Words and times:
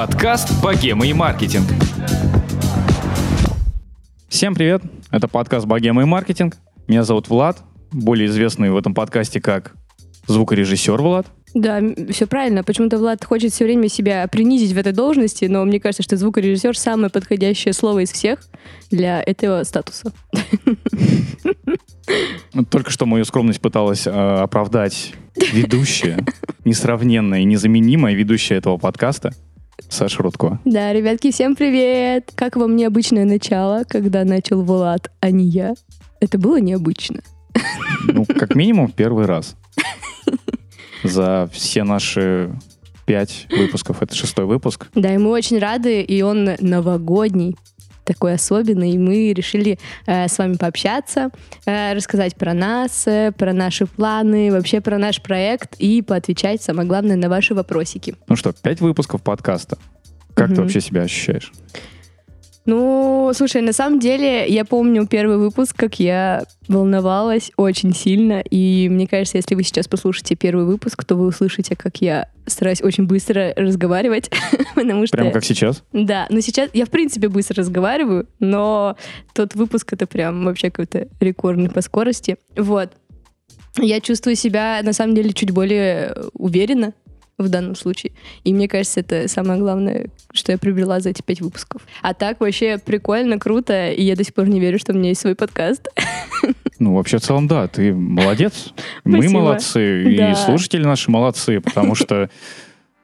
Подкаст 0.00 0.62
«Богема 0.62 1.06
и 1.06 1.12
маркетинг». 1.12 1.66
Всем 4.30 4.54
привет! 4.54 4.80
Это 5.10 5.28
подкаст 5.28 5.66
«Богема 5.66 6.00
и 6.00 6.04
маркетинг». 6.06 6.56
Меня 6.88 7.02
зовут 7.04 7.28
Влад, 7.28 7.62
более 7.92 8.26
известный 8.28 8.70
в 8.70 8.78
этом 8.78 8.94
подкасте 8.94 9.42
как 9.42 9.74
звукорежиссер 10.26 11.02
Влад. 11.02 11.26
Да, 11.52 11.82
все 12.12 12.26
правильно. 12.26 12.64
Почему-то 12.64 12.96
Влад 12.96 13.22
хочет 13.22 13.52
все 13.52 13.64
время 13.64 13.90
себя 13.90 14.26
принизить 14.26 14.72
в 14.72 14.78
этой 14.78 14.94
должности, 14.94 15.44
но 15.44 15.66
мне 15.66 15.78
кажется, 15.78 16.02
что 16.02 16.16
звукорежиссер 16.16 16.78
самое 16.78 17.10
подходящее 17.10 17.74
слово 17.74 18.04
из 18.04 18.10
всех 18.10 18.38
для 18.90 19.22
этого 19.22 19.64
статуса. 19.64 20.14
Только 22.70 22.90
что 22.90 23.04
мою 23.04 23.26
скромность 23.26 23.60
пыталась 23.60 24.06
э, 24.06 24.10
оправдать 24.10 25.12
ведущая, 25.52 26.24
несравненная 26.64 27.40
и 27.40 27.44
незаменимая 27.44 28.14
ведущая 28.14 28.54
этого 28.54 28.78
подкаста. 28.78 29.34
Саша 29.88 30.22
Рудко. 30.22 30.60
Да, 30.64 30.92
ребятки, 30.92 31.30
всем 31.30 31.56
привет! 31.56 32.30
Как 32.34 32.56
вам 32.56 32.76
необычное 32.76 33.24
начало, 33.24 33.84
когда 33.88 34.24
начал 34.24 34.62
Влад, 34.62 35.10
а 35.20 35.30
не 35.30 35.46
я? 35.46 35.74
Это 36.20 36.38
было 36.38 36.60
необычно. 36.60 37.20
Ну, 38.04 38.24
как 38.24 38.54
минимум, 38.54 38.90
первый 38.90 39.26
раз. 39.26 39.56
За 41.04 41.48
все 41.52 41.84
наши 41.84 42.50
пять 43.06 43.46
выпусков. 43.50 44.02
Это 44.02 44.14
шестой 44.14 44.44
выпуск. 44.44 44.88
Да, 44.94 45.12
и 45.12 45.18
мы 45.18 45.30
очень 45.30 45.58
рады, 45.58 46.00
и 46.00 46.22
он 46.22 46.50
новогодний 46.60 47.56
такой 48.12 48.34
особенный, 48.34 48.90
и 48.90 48.98
мы 48.98 49.32
решили 49.32 49.78
э, 50.06 50.26
с 50.28 50.38
вами 50.38 50.54
пообщаться, 50.56 51.30
э, 51.66 51.92
рассказать 51.94 52.34
про 52.36 52.54
нас, 52.54 53.06
э, 53.06 53.32
про 53.36 53.52
наши 53.52 53.86
планы, 53.86 54.50
вообще 54.50 54.80
про 54.80 54.98
наш 54.98 55.22
проект 55.22 55.76
и 55.78 56.02
поотвечать, 56.02 56.62
самое 56.62 56.88
главное, 56.88 57.16
на 57.16 57.28
ваши 57.28 57.54
вопросики. 57.54 58.14
Ну 58.28 58.36
что, 58.36 58.52
пять 58.52 58.80
выпусков 58.80 59.22
подкаста. 59.22 59.78
Как 60.34 60.48
Мгм. 60.48 60.56
ты 60.56 60.62
вообще 60.62 60.80
себя 60.80 61.02
ощущаешь? 61.02 61.52
Ну, 62.70 63.32
слушай, 63.34 63.62
на 63.62 63.72
самом 63.72 63.98
деле, 63.98 64.46
я 64.46 64.64
помню 64.64 65.04
первый 65.04 65.38
выпуск, 65.38 65.74
как 65.74 65.98
я 65.98 66.44
волновалась 66.68 67.50
очень 67.56 67.92
сильно, 67.92 68.44
и 68.48 68.88
мне 68.88 69.08
кажется, 69.08 69.38
если 69.38 69.56
вы 69.56 69.64
сейчас 69.64 69.88
послушаете 69.88 70.36
первый 70.36 70.64
выпуск, 70.64 71.02
то 71.02 71.16
вы 71.16 71.26
услышите, 71.26 71.74
как 71.74 71.96
я 71.96 72.28
стараюсь 72.46 72.80
очень 72.80 73.08
быстро 73.08 73.52
разговаривать, 73.56 74.30
потому 74.76 75.04
что... 75.08 75.16
Прямо 75.16 75.32
как 75.32 75.44
сейчас? 75.44 75.82
Да, 75.92 76.28
но 76.30 76.38
сейчас 76.42 76.70
я, 76.72 76.86
в 76.86 76.90
принципе, 76.90 77.28
быстро 77.28 77.56
разговариваю, 77.56 78.28
но 78.38 78.96
тот 79.34 79.56
выпуск— 79.56 79.92
это 79.94 80.06
прям 80.06 80.44
вообще 80.44 80.70
какой-то 80.70 81.08
рекордный 81.18 81.70
по 81.70 81.80
скорости. 81.80 82.36
Вот. 82.56 82.92
Я 83.78 84.00
чувствую 84.00 84.36
себя, 84.36 84.80
на 84.84 84.92
самом 84.92 85.16
деле, 85.16 85.32
чуть 85.32 85.50
более 85.50 86.14
уверенно 86.34 86.92
в 87.42 87.48
данном 87.48 87.74
случае. 87.74 88.12
И 88.44 88.52
мне 88.54 88.68
кажется, 88.68 89.00
это 89.00 89.28
самое 89.28 89.60
главное, 89.60 90.06
что 90.32 90.52
я 90.52 90.58
приобрела 90.58 91.00
за 91.00 91.10
эти 91.10 91.22
пять 91.22 91.40
выпусков. 91.40 91.82
А 92.02 92.14
так 92.14 92.40
вообще 92.40 92.78
прикольно, 92.78 93.38
круто, 93.38 93.90
и 93.90 94.02
я 94.02 94.16
до 94.16 94.24
сих 94.24 94.34
пор 94.34 94.48
не 94.48 94.60
верю, 94.60 94.78
что 94.78 94.92
у 94.92 94.96
меня 94.96 95.08
есть 95.10 95.20
свой 95.20 95.34
подкаст. 95.34 95.88
Ну, 96.78 96.94
вообще, 96.94 97.18
в 97.18 97.20
целом, 97.22 97.46
да, 97.46 97.66
ты 97.68 97.92
молодец. 97.92 98.72
Мы 99.04 99.18
Спасибо. 99.18 99.40
молодцы, 99.40 100.16
Да. 100.16 100.32
и 100.32 100.34
слушатели 100.34 100.82
наши 100.84 101.10
молодцы, 101.10 101.60
потому 101.60 101.94
что, 101.94 102.30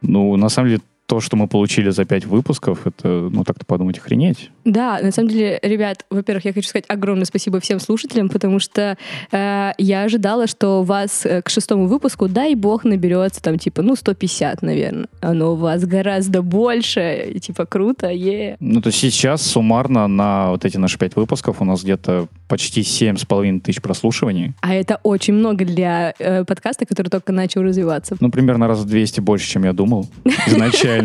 ну, 0.00 0.34
на 0.36 0.48
самом 0.48 0.70
деле, 0.70 0.82
то, 1.06 1.20
что 1.20 1.36
мы 1.36 1.46
получили 1.46 1.90
за 1.90 2.04
пять 2.04 2.26
выпусков, 2.26 2.86
это, 2.86 3.08
ну, 3.08 3.44
так-то 3.44 3.64
подумать, 3.64 3.98
охренеть. 3.98 4.50
Да, 4.64 4.98
на 5.00 5.12
самом 5.12 5.30
деле, 5.30 5.58
ребят, 5.62 6.04
во-первых, 6.10 6.44
я 6.44 6.52
хочу 6.52 6.68
сказать 6.68 6.84
огромное 6.88 7.24
спасибо 7.24 7.60
всем 7.60 7.78
слушателям, 7.78 8.28
потому 8.28 8.58
что 8.58 8.98
э, 9.30 9.72
я 9.78 10.02
ожидала, 10.02 10.48
что 10.48 10.80
у 10.80 10.82
вас 10.82 11.24
э, 11.24 11.42
к 11.42 11.48
шестому 11.48 11.86
выпуску, 11.86 12.28
дай 12.28 12.54
бог, 12.54 12.84
наберется 12.84 13.40
там 13.40 13.58
типа, 13.58 13.82
ну, 13.82 13.94
150, 13.94 14.62
наверное. 14.62 15.06
Оно 15.20 15.52
у 15.52 15.56
вас 15.56 15.84
гораздо 15.84 16.42
больше, 16.42 17.30
и, 17.32 17.38
типа, 17.38 17.66
круто, 17.66 18.10
е. 18.10 18.56
Ну, 18.58 18.80
то 18.82 18.88
есть 18.88 18.98
сейчас 18.98 19.42
суммарно 19.42 20.08
на 20.08 20.50
вот 20.50 20.64
эти 20.64 20.76
наши 20.76 20.98
пять 20.98 21.14
выпусков 21.14 21.60
у 21.60 21.64
нас 21.64 21.84
где-то 21.84 22.26
почти 22.48 22.82
семь 22.82 23.16
с 23.16 23.24
половиной 23.24 23.60
тысяч 23.60 23.80
прослушиваний. 23.80 24.54
А 24.60 24.74
это 24.74 25.00
очень 25.02 25.34
много 25.34 25.64
для 25.64 26.14
э, 26.18 26.44
подкаста, 26.44 26.86
который 26.86 27.08
только 27.08 27.32
начал 27.32 27.62
развиваться. 27.62 28.16
Ну, 28.18 28.30
примерно 28.30 28.66
раз 28.66 28.80
в 28.80 28.86
200 28.86 29.20
больше, 29.20 29.48
чем 29.48 29.64
я 29.64 29.72
думал 29.72 30.08
изначально. 30.46 30.95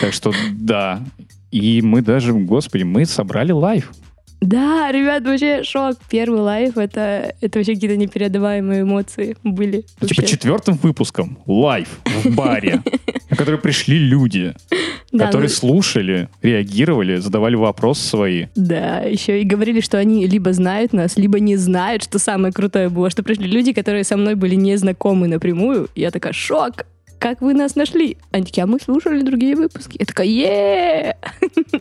Так 0.00 0.12
что, 0.12 0.32
да. 0.52 1.02
И 1.50 1.82
мы 1.82 2.02
даже, 2.02 2.32
господи, 2.32 2.82
мы 2.82 3.04
собрали 3.04 3.52
лайв. 3.52 3.92
Да, 4.40 4.90
ребят, 4.90 5.22
вообще 5.24 5.62
шок. 5.62 5.96
Первый 6.10 6.40
лайв 6.40 6.76
это, 6.76 7.32
это 7.40 7.58
вообще 7.60 7.74
какие-то 7.74 7.96
непередаваемые 7.96 8.82
эмоции 8.82 9.36
были. 9.44 9.84
Ну, 10.00 10.08
Типа 10.08 10.22
вообще. 10.22 10.36
четвертым 10.36 10.74
выпуском 10.82 11.38
лайв 11.46 11.88
в 12.24 12.34
баре, 12.34 12.82
на 13.30 13.36
который 13.36 13.60
пришли 13.60 13.98
люди, 14.00 14.52
Да, 15.12 15.26
которые 15.26 15.48
ну- 15.48 15.54
слушали, 15.54 16.28
реагировали, 16.42 17.18
задавали 17.18 17.54
вопросы 17.54 18.02
свои. 18.02 18.46
Да, 18.56 18.98
еще 19.02 19.40
и 19.40 19.44
говорили, 19.44 19.80
что 19.80 19.98
они 19.98 20.26
либо 20.26 20.52
знают 20.52 20.92
нас, 20.92 21.16
либо 21.16 21.38
не 21.38 21.54
знают, 21.54 22.02
что 22.02 22.18
самое 22.18 22.52
крутое 22.52 22.88
было, 22.88 23.10
что 23.10 23.22
пришли 23.22 23.46
люди, 23.46 23.72
которые 23.72 24.02
со 24.02 24.16
мной 24.16 24.34
были 24.34 24.56
не 24.56 24.74
знакомы 24.74 25.28
напрямую. 25.28 25.88
Я 25.94 26.10
такая, 26.10 26.32
шок! 26.32 26.84
Как 27.22 27.40
вы 27.40 27.54
нас 27.54 27.76
нашли? 27.76 28.16
Они 28.32 28.44
такие, 28.44 28.64
а 28.64 28.66
мы 28.66 28.80
слушали 28.80 29.22
другие 29.22 29.54
выпуски. 29.54 29.96
Я 29.96 30.06
такая, 30.06 30.26
е 30.26 31.16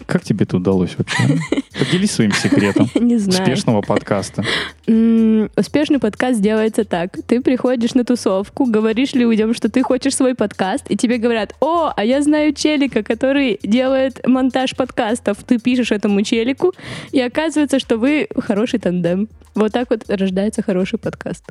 Как 0.06 0.24
тебе 0.24 0.44
это 0.44 0.58
удалось 0.58 0.96
вообще? 0.96 1.40
Поделись 1.80 2.12
своим 2.12 2.32
секретом 2.32 2.88
Не 3.00 3.18
знаю. 3.18 3.42
успешного 3.42 3.82
подкаста. 3.82 4.46
Успешный 4.86 5.98
подкаст 5.98 6.42
делается 6.42 6.84
так. 6.84 7.18
Ты 7.26 7.42
приходишь 7.42 7.96
на 7.96 8.06
тусовку, 8.06 8.66
говоришь 8.66 9.14
людям, 9.14 9.56
что 9.56 9.68
ты 9.68 9.82
хочешь 9.82 10.16
свой 10.16 10.36
подкаст, 10.36 10.86
и 10.90 10.96
тебе 10.96 11.18
говорят, 11.18 11.56
о, 11.60 11.92
а 11.96 12.06
я 12.06 12.22
знаю 12.22 12.54
челика, 12.54 13.02
который 13.02 13.60
делает 13.64 14.24
монтаж 14.28 14.76
подкастов. 14.76 15.40
Ты 15.44 15.58
пишешь 15.58 15.92
этому 15.92 16.22
челику, 16.22 16.72
и 17.12 17.20
оказывается, 17.20 17.80
что 17.80 17.98
вы 17.98 18.28
хороший 18.38 18.78
тандем. 18.78 19.28
Вот 19.56 19.72
так 19.72 19.90
вот 19.90 20.08
рождается 20.08 20.62
хороший 20.62 21.00
подкаст. 21.00 21.46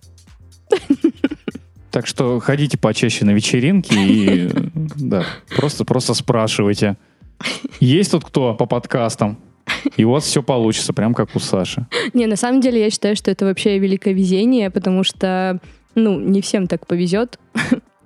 Так 1.90 2.06
что 2.06 2.38
ходите 2.40 2.78
почаще 2.78 3.24
на 3.24 3.30
вечеринки 3.30 3.94
и 3.94 4.48
да, 4.96 5.24
просто, 5.56 5.84
просто 5.84 6.14
спрашивайте. 6.14 6.96
Есть 7.80 8.12
тут 8.12 8.24
кто 8.24 8.54
по 8.54 8.66
подкастам? 8.66 9.38
И 9.96 10.04
у 10.04 10.10
вас 10.10 10.24
все 10.24 10.42
получится, 10.42 10.92
прям 10.92 11.14
как 11.14 11.34
у 11.34 11.38
Саши. 11.40 11.86
Не, 12.12 12.26
на 12.26 12.36
самом 12.36 12.60
деле 12.60 12.80
я 12.80 12.90
считаю, 12.90 13.16
что 13.16 13.30
это 13.30 13.44
вообще 13.44 13.78
великое 13.78 14.14
везение, 14.14 14.70
потому 14.70 15.04
что, 15.04 15.60
ну, 15.94 16.18
не 16.18 16.40
всем 16.42 16.66
так 16.66 16.86
повезет, 16.86 17.38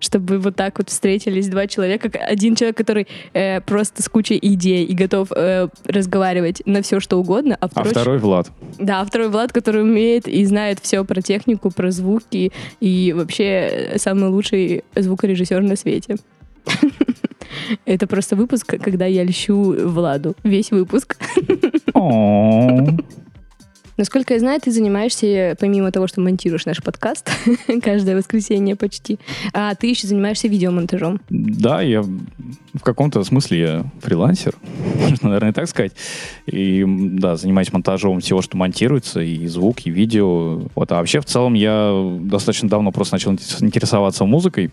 чтобы 0.05 0.39
вот 0.39 0.57
так 0.57 0.79
вот 0.79 0.91
встретились 0.91 1.49
два 1.49 1.67
человека. 1.67 2.11
Один 2.19 2.55
человек, 2.55 2.77
который 2.77 3.09
э, 3.33 3.61
просто 3.61 4.03
с 4.03 4.09
кучей 4.09 4.39
идей 4.41 4.85
и 4.85 4.95
готов 4.95 5.33
э, 5.35 5.69
разговаривать 5.87 6.63
на 6.67 6.83
все, 6.83 7.01
что 7.01 7.19
угодно, 7.19 7.57
а 7.61 7.65
А 7.65 7.69
второй, 7.69 7.91
второй 7.91 8.19
Влад. 8.19 8.51
да, 8.79 9.01
а 9.01 9.05
второй 9.05 9.29
Влад, 9.29 9.53
который 9.53 9.83
умеет 9.83 10.29
и 10.29 10.45
знает 10.45 10.79
все 10.81 11.05
про 11.05 11.21
технику, 11.21 11.71
про 11.71 11.91
звуки 11.91 12.53
и 12.81 13.15
вообще 13.17 13.45
э, 13.45 13.99
самый 13.99 14.29
лучший 14.31 14.85
звукорежиссер 14.95 15.63
на 15.63 15.77
свете. 15.77 16.17
Это 17.85 18.07
просто 18.07 18.37
выпуск, 18.37 18.67
когда 18.83 19.07
я 19.07 19.25
льщу 19.25 19.75
Владу. 19.89 20.35
Весь 20.43 20.71
выпуск. 20.71 21.17
Насколько 23.97 24.35
я 24.35 24.41
знаю, 24.41 24.61
ты 24.61 24.71
занимаешься, 24.73 25.57
помимо 25.61 25.93
того, 25.93 26.07
что 26.07 26.21
монтируешь 26.21 26.67
наш 26.67 26.83
подкаст 26.83 27.31
каждое 27.83 28.17
воскресенье 28.17 28.75
почти, 28.75 29.19
а 29.53 29.75
ты 29.75 29.87
еще 29.87 30.07
занимаешься 30.07 30.49
видеомонтажом. 30.49 31.21
Да, 31.31 31.81
я 31.81 32.03
в 32.03 32.81
каком-то 32.83 33.23
смысле 33.23 33.61
я 33.61 33.85
фрилансер, 34.03 34.55
можно, 35.01 35.29
наверное, 35.29 35.53
так 35.53 35.69
сказать. 35.69 35.93
И 36.47 36.85
да, 36.87 37.37
занимаюсь 37.37 37.73
монтажом 37.73 38.21
всего, 38.21 38.43
что 38.43 38.57
монтируется, 38.57 39.21
и 39.21 39.47
звук, 39.47 39.87
и 39.87 39.91
видео. 39.91 40.69
Вот, 40.75 40.91
а 40.91 40.97
вообще 40.97 41.21
в 41.21 41.25
целом 41.27 41.55
я 41.55 41.93
достаточно 42.21 42.69
давно 42.69 42.91
просто 42.91 43.15
начал 43.15 43.33
интерес- 43.33 43.63
интересоваться 43.63 44.25
музыкой. 44.25 44.71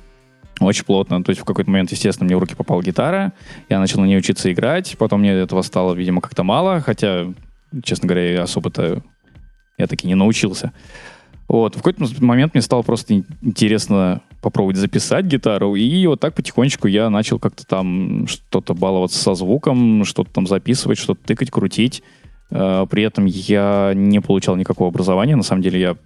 Очень 0.59 0.85
плотно. 0.85 1.23
То 1.23 1.31
есть 1.31 1.41
в 1.41 1.45
какой-то 1.45 1.69
момент, 1.69 1.91
естественно, 1.91 2.25
мне 2.25 2.35
в 2.35 2.39
руки 2.39 2.55
попала 2.55 2.81
гитара. 2.81 3.33
Я 3.69 3.79
начал 3.79 3.99
на 4.01 4.05
ней 4.05 4.17
учиться 4.17 4.51
играть. 4.51 4.95
Потом 4.97 5.21
мне 5.21 5.31
этого 5.31 5.61
стало, 5.63 5.93
видимо, 5.93 6.21
как-то 6.21 6.43
мало. 6.43 6.81
Хотя, 6.81 7.33
честно 7.83 8.07
говоря, 8.07 8.31
я 8.33 8.43
особо-то 8.43 9.01
я 9.81 9.87
таки 9.87 10.07
не 10.07 10.15
научился. 10.15 10.71
Вот. 11.47 11.75
В 11.75 11.81
какой-то 11.81 12.05
момент 12.23 12.53
мне 12.53 12.61
стало 12.61 12.81
просто 12.81 13.13
ин- 13.15 13.25
интересно 13.41 14.21
попробовать 14.41 14.77
записать 14.77 15.25
гитару, 15.25 15.75
и 15.75 16.07
вот 16.07 16.19
так 16.19 16.33
потихонечку 16.33 16.87
я 16.87 17.09
начал 17.09 17.39
как-то 17.39 17.65
там 17.65 18.25
что-то 18.27 18.73
баловаться 18.73 19.19
со 19.19 19.33
звуком, 19.35 20.05
что-то 20.05 20.31
там 20.31 20.47
записывать, 20.47 20.97
что-то 20.97 21.21
тыкать, 21.25 21.51
крутить. 21.51 22.03
Э, 22.49 22.85
При 22.89 23.03
этом 23.03 23.25
я 23.25 23.91
не 23.93 24.19
получал 24.21 24.55
никакого 24.55 24.89
образования, 24.89 25.35
на 25.35 25.43
самом 25.43 25.61
деле 25.61 25.79
я 25.79 25.97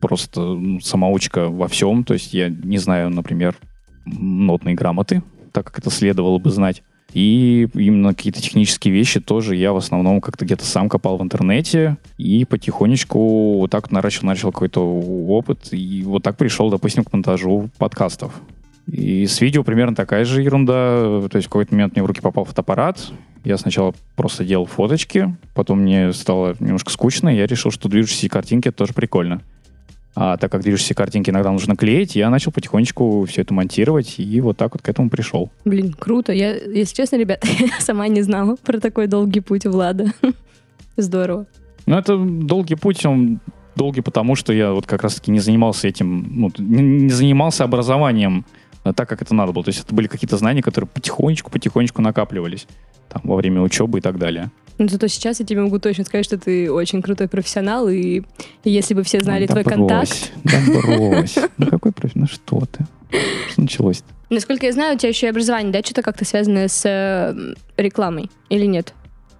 просто 0.00 0.58
самоучка 0.82 1.48
во 1.48 1.68
всем, 1.68 2.04
то 2.04 2.14
есть 2.14 2.34
я 2.34 2.48
не 2.48 2.78
знаю, 2.78 3.10
например, 3.10 3.56
нотной 4.04 4.74
грамоты, 4.74 5.22
так 5.52 5.66
как 5.66 5.78
это 5.78 5.90
следовало 5.90 6.38
бы 6.38 6.50
знать. 6.50 6.82
И 7.16 7.66
именно 7.72 8.10
какие-то 8.10 8.42
технические 8.42 8.92
вещи 8.92 9.20
тоже 9.20 9.56
я 9.56 9.72
в 9.72 9.78
основном 9.78 10.20
как-то 10.20 10.44
где-то 10.44 10.66
сам 10.66 10.90
копал 10.90 11.16
в 11.16 11.22
интернете 11.22 11.96
и 12.18 12.44
потихонечку 12.44 13.56
вот 13.56 13.70
так 13.70 13.90
наращивал, 13.90 14.26
начал 14.26 14.52
какой-то 14.52 14.82
опыт. 14.84 15.68
И 15.72 16.02
вот 16.04 16.22
так 16.22 16.36
пришел, 16.36 16.68
допустим, 16.68 17.04
к 17.04 17.12
монтажу 17.14 17.70
подкастов. 17.78 18.34
И 18.86 19.26
с 19.26 19.40
видео 19.40 19.64
примерно 19.64 19.96
такая 19.96 20.26
же 20.26 20.42
ерунда. 20.42 21.26
То 21.30 21.36
есть 21.36 21.46
в 21.46 21.48
какой-то 21.48 21.72
момент 21.72 21.94
мне 21.94 22.02
в 22.02 22.06
руки 22.06 22.20
попал 22.20 22.44
фотоаппарат. 22.44 23.10
Я 23.44 23.56
сначала 23.56 23.94
просто 24.14 24.44
делал 24.44 24.66
фоточки, 24.66 25.34
потом 25.54 25.80
мне 25.80 26.12
стало 26.12 26.54
немножко 26.60 26.90
скучно, 26.90 27.30
и 27.30 27.38
я 27.38 27.46
решил, 27.46 27.70
что 27.70 27.88
движущиеся 27.88 28.28
картинки— 28.28 28.68
это 28.68 28.76
тоже 28.76 28.92
прикольно. 28.92 29.40
А 30.18 30.38
так 30.38 30.50
как 30.50 30.62
движущиеся 30.62 30.94
картинки 30.94 31.28
иногда 31.28 31.52
нужно 31.52 31.76
клеить, 31.76 32.16
я 32.16 32.30
начал 32.30 32.50
потихонечку 32.50 33.26
все 33.26 33.42
это 33.42 33.52
монтировать, 33.52 34.14
и 34.16 34.40
вот 34.40 34.56
так 34.56 34.72
вот 34.72 34.80
к 34.80 34.88
этому 34.88 35.10
пришел. 35.10 35.50
Блин, 35.66 35.92
круто. 35.92 36.32
Я, 36.32 36.56
если 36.56 36.94
честно, 36.94 37.16
ребят, 37.16 37.44
я 37.60 37.78
сама 37.80 38.08
не 38.08 38.22
знала 38.22 38.56
про 38.56 38.80
такой 38.80 39.08
долгий 39.08 39.40
путь 39.40 39.66
Влада. 39.66 40.06
Здорово. 40.96 41.46
Ну, 41.84 41.98
это 41.98 42.16
долгий 42.16 42.76
путь, 42.76 43.04
он 43.04 43.40
долгий 43.76 44.00
потому, 44.00 44.36
что 44.36 44.54
я 44.54 44.72
вот 44.72 44.86
как 44.86 45.02
раз-таки 45.02 45.30
не 45.30 45.38
занимался 45.38 45.86
этим, 45.86 46.26
ну, 46.30 46.50
не, 46.56 46.82
не 46.82 47.10
занимался 47.10 47.64
образованием 47.64 48.46
а, 48.84 48.94
так, 48.94 49.10
как 49.10 49.20
это 49.20 49.34
надо 49.34 49.52
было. 49.52 49.64
То 49.64 49.68
есть 49.68 49.84
это 49.84 49.94
были 49.94 50.06
какие-то 50.06 50.38
знания, 50.38 50.62
которые 50.62 50.88
потихонечку-потихонечку 50.88 52.00
накапливались 52.00 52.66
там, 53.10 53.20
во 53.24 53.36
время 53.36 53.60
учебы 53.60 53.98
и 53.98 54.00
так 54.00 54.18
далее. 54.18 54.50
Ну, 54.78 54.88
зато 54.88 55.08
сейчас 55.08 55.40
я 55.40 55.46
тебе 55.46 55.62
могу 55.62 55.78
точно 55.78 56.04
сказать, 56.04 56.26
что 56.26 56.38
ты 56.38 56.70
очень 56.70 57.00
крутой 57.00 57.28
профессионал, 57.28 57.88
и 57.88 58.22
если 58.64 58.94
бы 58.94 59.02
все 59.02 59.20
знали 59.20 59.46
да 59.46 59.54
твой 59.54 59.64
брось, 59.64 59.74
контакт... 59.74 60.32
Да 60.44 60.58
брось. 60.66 61.34
Ну 61.56 61.66
какой 61.66 61.92
профессионал? 61.92 62.28
Ну 62.30 62.34
что 62.34 62.66
ты? 62.66 62.86
Что 63.50 63.62
началось 63.62 63.98
-то? 63.98 64.12
Насколько 64.28 64.66
я 64.66 64.72
знаю, 64.72 64.96
у 64.96 64.98
тебя 64.98 65.08
еще 65.08 65.26
и 65.26 65.30
образование, 65.30 65.72
да, 65.72 65.82
что-то 65.82 66.02
как-то 66.02 66.24
связанное 66.24 66.68
с 66.68 66.84
э, 66.84 67.54
рекламой, 67.76 68.28
или 68.50 68.66
нет? 68.66 68.92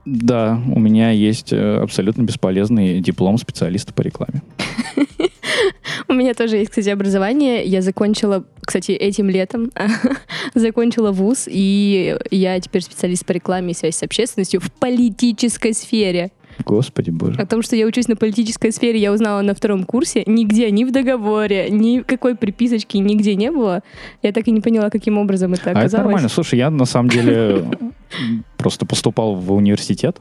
Да, 0.07 0.63
у 0.73 0.79
меня 0.79 1.11
есть 1.11 1.53
э, 1.53 1.79
абсолютно 1.79 2.23
бесполезный 2.23 3.01
диплом 3.01 3.39
специалиста 3.39 3.93
по 3.93 4.03
рекламе. 4.03 4.41
У 6.09 6.13
меня 6.13 6.33
тоже 6.35 6.59
есть, 6.59 6.71
кстати, 6.71 6.91
образование. 6.91 7.65
Я 7.65 7.83
закончила, 7.83 8.45
кстати, 8.61 8.93
этим 8.93 9.29
летом 9.29 9.73
закончила 10.55 11.11
вуз, 11.11 11.47
и 11.49 12.17
я 12.31 12.61
теперь 12.61 12.83
специалист 12.83 13.27
по 13.27 13.33
рекламе 13.33 13.73
и 13.73 13.75
связи 13.75 13.97
с 13.97 14.03
общественностью 14.05 14.61
в 14.61 14.71
политической 14.71 15.75
сфере. 15.75 16.31
Господи 16.65 17.11
боже. 17.11 17.41
О 17.41 17.47
том, 17.47 17.63
что 17.63 17.77
я 17.77 17.87
учусь 17.87 18.09
на 18.09 18.17
политической 18.17 18.73
сфере, 18.73 18.99
я 18.99 19.13
узнала 19.13 19.43
на 19.43 19.55
втором 19.55 19.85
курсе. 19.85 20.23
Нигде, 20.27 20.71
ни 20.71 20.85
в 20.85 20.93
договоре, 20.93 21.71
ни 21.71 22.01
какой 22.01 22.35
приписочки 22.35 22.97
нигде 22.97 23.35
не 23.35 23.51
было. 23.51 23.83
Я 24.23 24.33
так 24.33 24.49
и 24.49 24.51
не 24.51 24.61
поняла, 24.61 24.91
каким 24.91 25.19
образом 25.19 25.53
это 25.53 25.71
оказалось. 25.71 25.95
А 25.95 25.97
это 25.97 26.05
нормально. 26.05 26.29
Слушай, 26.29 26.59
я 26.59 26.71
на 26.71 26.85
самом 26.85 27.11
деле 27.11 27.65
просто 28.57 28.87
поступал 28.87 29.35
в 29.35 29.53
университет, 29.53 30.21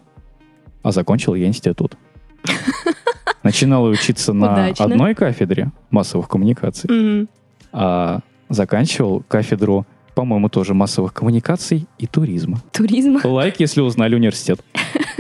а 0.83 0.91
закончил 0.91 1.35
я 1.35 1.47
институт. 1.47 1.95
Начинала 3.43 3.89
учиться 3.89 4.33
на 4.33 4.67
одной 4.77 5.15
кафедре 5.15 5.71
массовых 5.91 6.27
коммуникаций, 6.27 7.27
а 7.71 8.19
заканчивал 8.49 9.23
кафедру, 9.27 9.85
по-моему, 10.15 10.49
тоже 10.49 10.73
массовых 10.73 11.13
коммуникаций 11.13 11.87
и 11.97 12.07
туризма. 12.07 12.61
Туризма. 12.71 13.21
Лайк, 13.23 13.59
если 13.59 13.81
узнали 13.81 14.15
университет. 14.15 14.61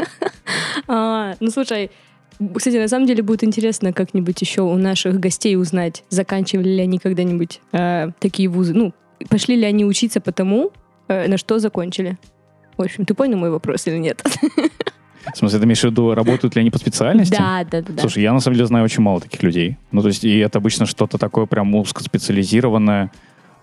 А, 0.97 1.35
ну 1.41 1.51
слушай, 1.51 1.91
кстати, 2.55 2.77
на 2.77 2.87
самом 2.87 3.05
деле 3.05 3.21
будет 3.21 3.43
интересно 3.43 3.91
как-нибудь 3.91 4.39
еще 4.39 4.61
у 4.61 4.77
наших 4.77 5.19
гостей 5.19 5.57
узнать, 5.57 6.05
заканчивали 6.09 6.69
ли 6.69 6.81
они 6.81 6.99
когда-нибудь 6.99 7.59
э, 7.73 8.11
такие 8.19 8.47
вузы. 8.47 8.73
Ну, 8.73 8.93
пошли 9.29 9.57
ли 9.57 9.65
они 9.65 9.83
учиться 9.83 10.21
по 10.21 10.31
тому, 10.31 10.71
э, 11.09 11.27
на 11.27 11.37
что 11.37 11.59
закончили. 11.59 12.17
В 12.77 12.81
общем, 12.81 13.05
ты 13.05 13.13
понял 13.13 13.37
мой 13.37 13.49
вопрос 13.49 13.87
или 13.87 13.97
нет? 13.97 14.23
В 15.33 15.37
смысле, 15.37 15.59
ты 15.59 15.65
имеешь 15.65 15.81
в 15.81 15.85
виду, 15.85 16.13
работают 16.13 16.55
ли 16.55 16.61
они 16.61 16.71
по 16.71 16.77
специальности? 16.77 17.35
Да, 17.35 17.65
да, 17.69 17.81
да. 17.81 17.99
Слушай, 17.99 18.23
я 18.23 18.31
на 18.31 18.39
самом 18.39 18.55
деле 18.55 18.67
знаю 18.67 18.85
очень 18.85 19.01
мало 19.01 19.19
таких 19.19 19.43
людей. 19.43 19.77
Ну, 19.91 20.01
то 20.01 20.07
есть, 20.07 20.23
и 20.23 20.37
это 20.37 20.59
обычно 20.59 20.85
что-то 20.85 21.17
такое 21.17 21.45
прям 21.45 21.75
узкоспециализированное. 21.75 23.11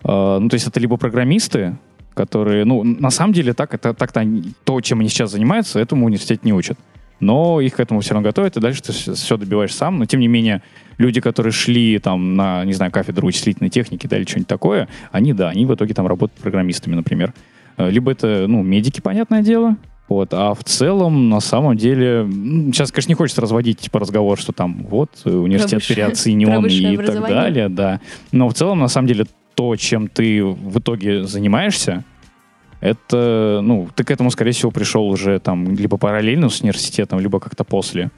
Э, 0.03 0.37
ну, 0.39 0.49
то 0.49 0.53
есть, 0.53 0.67
это 0.67 0.79
либо 0.79 0.97
программисты, 0.97 1.77
которые, 2.13 2.65
ну, 2.65 2.83
на 2.83 3.09
самом 3.09 3.33
деле, 3.33 3.53
так, 3.53 3.73
это 3.73 3.93
так-то 3.93 4.23
то, 4.65 4.81
чем 4.81 4.99
они 4.99 5.09
сейчас 5.09 5.31
занимаются, 5.31 5.79
этому 5.79 6.05
университет 6.05 6.43
не 6.43 6.53
учат. 6.53 6.77
Но 7.23 7.61
их 7.61 7.75
к 7.75 7.79
этому 7.79 8.01
все 8.01 8.13
равно 8.13 8.27
готовят, 8.27 8.57
и 8.57 8.59
дальше 8.59 8.81
ты 8.81 8.91
все 8.91 9.37
добиваешь 9.37 9.73
сам. 9.73 9.99
Но, 9.99 10.05
тем 10.05 10.19
не 10.19 10.27
менее, 10.27 10.61
люди, 10.97 11.21
которые 11.21 11.53
шли 11.53 11.99
там 11.99 12.35
на, 12.35 12.65
не 12.65 12.73
знаю, 12.73 12.91
кафедру 12.91 13.27
вычислительной 13.27 13.69
техники, 13.69 14.07
да, 14.07 14.17
или 14.17 14.25
что-нибудь 14.25 14.47
такое, 14.47 14.87
они, 15.11 15.33
да, 15.33 15.49
они 15.49 15.65
в 15.65 15.73
итоге 15.73 15.93
там 15.93 16.07
работают 16.07 16.41
программистами, 16.41 16.95
например. 16.95 17.33
Э, 17.77 17.89
Либо 17.89 18.11
это, 18.11 18.45
ну, 18.47 18.61
медики, 18.61 18.99
понятное 19.01 19.41
дело, 19.41 19.77
вот, 20.09 20.33
а 20.33 20.53
в 20.53 20.63
целом, 20.63 21.29
на 21.29 21.39
самом 21.39 21.77
деле, 21.77 22.27
сейчас, 22.71 22.91
конечно, 22.91 23.11
не 23.11 23.15
хочется 23.15 23.41
разводить 23.41 23.79
типа 23.79 23.99
разговор, 23.99 24.37
что 24.37 24.51
там 24.51 24.85
вот 24.89 25.09
э, 25.23 25.31
университет 25.31 25.87
переоценен 25.87 26.47
про 26.49 26.59
высшее 26.59 26.93
и 26.93 26.97
так 26.97 27.21
далее, 27.21 27.69
да. 27.69 28.01
Но 28.31 28.49
в 28.49 28.53
целом, 28.53 28.79
на 28.79 28.89
самом 28.89 29.07
деле, 29.07 29.25
то, 29.55 29.75
чем 29.75 30.09
ты 30.09 30.43
в 30.43 30.79
итоге 30.79 31.23
занимаешься, 31.23 32.03
это, 32.83 33.61
ну, 33.63 33.87
ты 33.95 34.03
к 34.03 34.11
этому, 34.11 34.29
скорее 34.29 34.51
всего, 34.51 34.71
пришел 34.71 35.07
уже 35.07 35.39
там 35.39 35.73
либо 35.75 35.97
параллельно 35.97 36.49
с 36.49 36.61
университетом, 36.61 37.19
либо 37.19 37.39
как-то 37.39 37.63
после. 37.63 38.11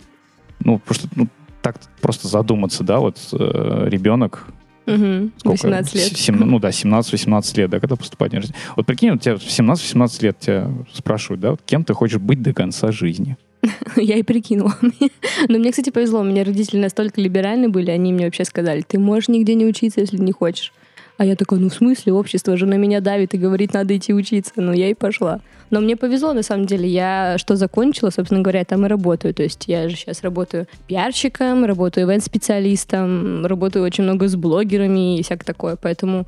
Ну, 0.59 0.79
потому 0.79 0.95
что, 1.00 1.07
ну, 1.15 1.27
так 1.62 1.77
просто 2.01 2.27
задуматься, 2.27 2.83
да, 2.83 3.00
вот 3.00 3.17
э, 3.33 3.88
ребенок, 3.89 4.47
Мгм. 4.88 5.31
сколько? 5.38 5.57
18 5.67 5.95
лет. 5.95 6.03
С- 6.03 6.17
сем- 6.19 6.39
ну 6.39 6.59
да, 6.59 6.71
17-18 6.71 7.57
лет, 7.57 7.69
да, 7.69 7.79
когда 7.79 7.95
поступать 7.95 8.31
в 8.31 8.33
университет. 8.33 8.57
Вот 8.75 8.85
прикинь, 8.85 9.12
вот 9.12 9.21
тебя 9.21 9.35
в 9.38 9.41
17-18 9.44 10.23
лет 10.23 10.39
тебя 10.39 10.71
спрашивают, 10.94 11.41
да, 11.41 11.51
вот 11.51 11.61
кем 11.65 11.83
ты 11.83 11.94
хочешь 11.94 12.19
быть 12.19 12.41
до 12.41 12.53
конца 12.53 12.91
жизни? 12.91 13.38
Я 13.95 14.15
и 14.18 14.23
прикинула. 14.23 14.75
Но 15.50 15.57
мне, 15.59 15.71
кстати, 15.71 15.89
повезло. 15.89 16.21
У 16.21 16.23
меня 16.23 16.44
родители 16.44 16.79
настолько 16.79 17.19
либеральны 17.21 17.69
были, 17.69 17.91
они 17.91 18.13
мне 18.13 18.25
вообще 18.25 18.45
сказали, 18.45 18.81
ты 18.88 19.00
можешь 19.00 19.27
нигде 19.27 19.56
не 19.56 19.65
учиться, 19.65 20.01
если 20.01 20.18
не 20.18 20.31
хочешь. 20.31 20.71
А 21.17 21.25
я 21.25 21.35
такая, 21.35 21.59
ну 21.59 21.69
в 21.69 21.73
смысле, 21.73 22.13
общество 22.13 22.57
же 22.57 22.65
на 22.65 22.75
меня 22.75 23.00
давит 23.00 23.33
и 23.33 23.38
говорит, 23.38 23.73
надо 23.73 23.95
идти 23.95 24.13
учиться. 24.13 24.53
Ну 24.57 24.73
я 24.73 24.89
и 24.89 24.94
пошла. 24.94 25.39
Но 25.69 25.79
мне 25.79 25.95
повезло, 25.95 26.33
на 26.33 26.44
самом 26.44 26.65
деле. 26.65 26.88
Я 26.88 27.38
что 27.38 27.56
закончила, 27.56 28.09
собственно 28.09 28.41
говоря, 28.41 28.65
там 28.65 28.85
и 28.85 28.89
работаю. 28.89 29.33
То 29.33 29.44
есть 29.44 29.65
я 29.67 29.89
же 29.89 29.95
сейчас 29.95 30.23
работаю 30.23 30.67
пиарщиком, 30.88 31.65
работаю 31.65 32.07
ивент-специалистом, 32.07 33.45
работаю 33.45 33.85
очень 33.85 34.03
много 34.03 34.27
с 34.27 34.35
блогерами 34.35 35.17
и 35.17 35.23
всякое 35.23 35.45
такое. 35.45 35.75
Поэтому 35.75 36.27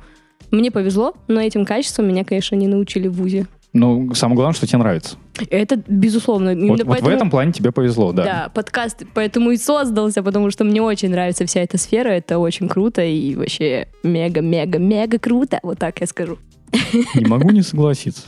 мне 0.50 0.70
повезло, 0.70 1.14
но 1.28 1.40
этим 1.40 1.66
качеством 1.66 2.08
меня, 2.08 2.24
конечно, 2.24 2.56
не 2.56 2.68
научили 2.68 3.08
в 3.08 3.14
ВУЗе. 3.14 3.46
Ну, 3.74 4.14
самое 4.14 4.36
главное, 4.36 4.54
что 4.54 4.66
тебе 4.66 4.78
нравится. 4.78 5.16
Это 5.50 5.80
безусловно. 5.86 6.50
Именно 6.50 6.68
Вот, 6.68 6.78
вот 6.78 6.86
в 6.86 6.88
поэтому- 6.88 7.10
этом 7.10 7.30
плане 7.30 7.52
тебе 7.52 7.70
повезло, 7.70 8.12
да. 8.12 8.24
Да, 8.24 8.48
подкаст 8.52 9.02
поэтому 9.14 9.50
и 9.50 9.56
создался, 9.56 10.22
потому 10.22 10.50
что 10.50 10.64
мне 10.64 10.80
очень 10.82 11.10
нравится 11.10 11.44
вся 11.46 11.60
эта 11.60 11.76
сфера, 11.78 12.08
это 12.08 12.38
очень 12.38 12.68
круто 12.68 13.04
и 13.04 13.34
вообще 13.36 13.88
мега-мега-мега 14.02 15.18
круто, 15.18 15.60
вот 15.62 15.78
так 15.78 16.00
я 16.00 16.06
скажу. 16.06 16.38
Не 17.14 17.26
могу 17.26 17.50
не 17.50 17.62
согласиться. 17.62 18.22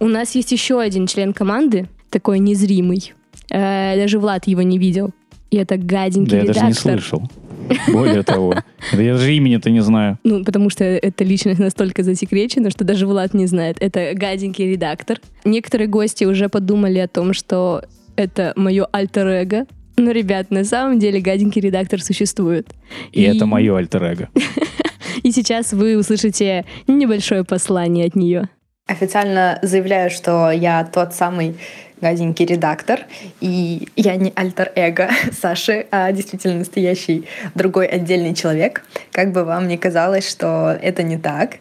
У 0.00 0.06
нас 0.08 0.34
есть 0.34 0.50
еще 0.52 0.80
один 0.80 1.06
член 1.06 1.32
команды, 1.34 1.86
такой 2.08 2.38
незримый. 2.38 3.12
Э, 3.50 3.96
даже 3.96 4.18
Влад 4.18 4.46
его 4.46 4.62
не 4.62 4.78
видел. 4.78 5.10
И 5.50 5.56
это 5.56 5.76
гаденький 5.76 6.30
Да 6.30 6.36
я 6.38 6.44
даже 6.46 6.60
не 6.60 6.66
редактор. 6.68 6.92
слышал. 6.92 7.30
Более 7.92 8.22
того, 8.22 8.54
да 8.92 9.02
я 9.02 9.14
даже 9.14 9.34
имени-то 9.34 9.70
не 9.70 9.80
знаю. 9.80 10.18
Ну, 10.24 10.44
потому 10.44 10.70
что 10.70 10.84
эта 10.84 11.24
личность 11.24 11.60
настолько 11.60 12.02
засекречена, 12.02 12.70
что 12.70 12.84
даже 12.84 13.06
Влад 13.06 13.34
не 13.34 13.46
знает. 13.46 13.76
Это 13.80 14.12
гаденький 14.14 14.70
редактор. 14.70 15.20
Некоторые 15.44 15.88
гости 15.88 16.24
уже 16.24 16.48
подумали 16.48 16.98
о 16.98 17.08
том, 17.08 17.32
что 17.32 17.82
это 18.16 18.52
мое 18.56 18.86
альтер-эго. 18.92 19.66
Но, 19.96 20.12
ребят, 20.12 20.50
на 20.50 20.64
самом 20.64 20.98
деле 20.98 21.20
гаденький 21.20 21.60
редактор 21.60 22.02
существует. 22.02 22.68
И 23.12 23.22
это 23.22 23.46
мое 23.46 23.76
альтер-эго. 23.76 24.30
И 25.22 25.32
сейчас 25.32 25.72
вы 25.72 25.98
услышите 25.98 26.64
небольшое 26.86 27.44
послание 27.44 28.06
от 28.06 28.16
нее. 28.16 28.48
Официально 28.86 29.58
заявляю, 29.62 30.10
что 30.10 30.50
я 30.50 30.84
тот 30.84 31.14
самый 31.14 31.54
гаденький 32.00 32.46
редактор, 32.46 33.00
и 33.40 33.88
я 33.96 34.16
не 34.16 34.32
альтер-эго 34.34 35.10
Саши, 35.40 35.86
а 35.90 36.10
действительно 36.12 36.58
настоящий 36.58 37.26
другой 37.54 37.86
отдельный 37.86 38.34
человек. 38.34 38.82
Как 39.12 39.32
бы 39.32 39.44
вам 39.44 39.68
ни 39.68 39.76
казалось, 39.76 40.28
что 40.28 40.78
это 40.82 41.02
не 41.02 41.18
так, 41.18 41.58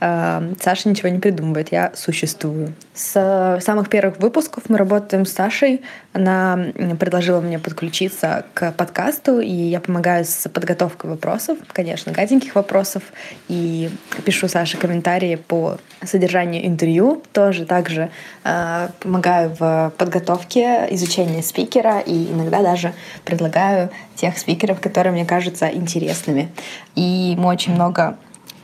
Саша 0.00 0.88
ничего 0.88 1.08
не 1.08 1.18
придумывает, 1.18 1.72
я 1.72 1.92
существую. 1.94 2.74
С 2.94 3.58
самых 3.62 3.88
первых 3.88 4.18
выпусков 4.18 4.64
мы 4.68 4.76
работаем 4.76 5.24
с 5.24 5.32
Сашей. 5.32 5.82
Она 6.12 6.58
предложила 6.98 7.40
мне 7.40 7.58
подключиться 7.58 8.44
к 8.54 8.72
подкасту, 8.72 9.40
и 9.40 9.50
я 9.50 9.80
помогаю 9.80 10.24
с 10.24 10.48
подготовкой 10.48 11.10
вопросов, 11.10 11.58
конечно, 11.72 12.12
гаденьких 12.12 12.54
вопросов, 12.54 13.02
и 13.48 13.90
пишу 14.24 14.48
Саше 14.48 14.76
комментарии 14.76 15.36
по 15.36 15.78
содержанию 16.02 16.66
интервью. 16.66 17.22
Тоже 17.32 17.64
также 17.64 18.10
э, 18.44 18.88
помогаю 19.00 19.56
в 19.58 19.92
подготовке, 19.96 20.86
изучении 20.90 21.40
спикера, 21.40 22.00
и 22.00 22.32
иногда 22.32 22.62
даже 22.62 22.92
предлагаю 23.24 23.90
тех 24.14 24.38
спикеров, 24.38 24.80
которые 24.80 25.12
мне 25.12 25.24
кажутся 25.24 25.66
интересными. 25.68 26.50
И 26.94 27.34
мы 27.38 27.48
очень 27.48 27.74
много 27.74 28.16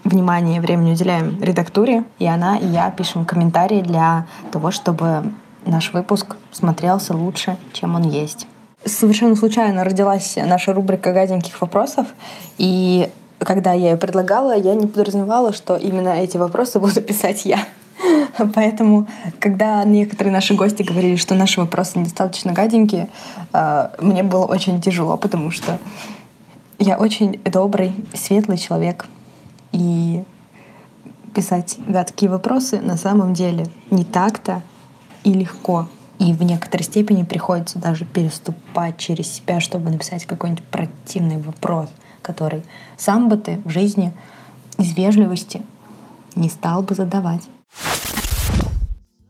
внимание 0.04 0.58
и 0.58 0.60
времени 0.60 0.92
уделяем 0.92 1.42
редактуре, 1.42 2.04
и 2.18 2.26
она, 2.26 2.56
и 2.58 2.66
я 2.66 2.90
пишем 2.90 3.24
комментарии 3.24 3.80
для 3.80 4.26
того, 4.52 4.70
чтобы 4.70 5.32
наш 5.66 5.92
выпуск 5.92 6.36
смотрелся 6.52 7.14
лучше, 7.14 7.56
чем 7.72 7.94
он 7.94 8.02
есть. 8.02 8.46
Совершенно 8.84 9.36
случайно 9.36 9.84
родилась 9.84 10.36
наша 10.36 10.72
рубрика 10.72 11.12
гаденьких 11.12 11.60
вопросов, 11.60 12.06
и 12.56 13.10
когда 13.38 13.72
я 13.72 13.90
ее 13.90 13.96
предлагала, 13.96 14.56
я 14.56 14.74
не 14.74 14.86
подразумевала, 14.86 15.52
что 15.52 15.76
именно 15.76 16.10
эти 16.10 16.36
вопросы 16.36 16.80
буду 16.80 17.00
писать 17.00 17.44
я. 17.44 17.58
Поэтому, 18.54 19.06
когда 19.38 19.84
некоторые 19.84 20.32
наши 20.32 20.54
гости 20.54 20.82
говорили, 20.82 21.16
что 21.16 21.34
наши 21.34 21.60
вопросы 21.60 21.98
недостаточно 21.98 22.52
гаденькие, 22.52 23.10
э, 23.52 23.88
мне 24.00 24.22
было 24.22 24.46
очень 24.46 24.80
тяжело, 24.80 25.18
потому 25.18 25.50
что 25.50 25.78
я 26.78 26.96
очень 26.96 27.38
добрый, 27.44 27.92
светлый 28.14 28.56
человек. 28.56 29.06
И 29.72 30.24
писать 31.34 31.78
гадкие 31.86 32.30
вопросы 32.30 32.80
на 32.80 32.96
самом 32.96 33.34
деле 33.34 33.66
не 33.90 34.04
так-то 34.04 34.62
и 35.24 35.32
легко. 35.32 35.88
И 36.18 36.32
в 36.32 36.42
некоторой 36.42 36.84
степени 36.84 37.22
приходится 37.22 37.78
даже 37.78 38.04
переступать 38.04 38.98
через 38.98 39.32
себя, 39.32 39.60
чтобы 39.60 39.90
написать 39.90 40.26
какой-нибудь 40.26 40.64
противный 40.64 41.38
вопрос, 41.38 41.88
который 42.20 42.62
сам 42.98 43.28
бы 43.28 43.36
ты 43.36 43.60
в 43.64 43.70
жизни 43.70 44.12
из 44.76 44.94
вежливости 44.96 45.62
не 46.34 46.48
стал 46.50 46.82
бы 46.82 46.94
задавать. 46.94 47.42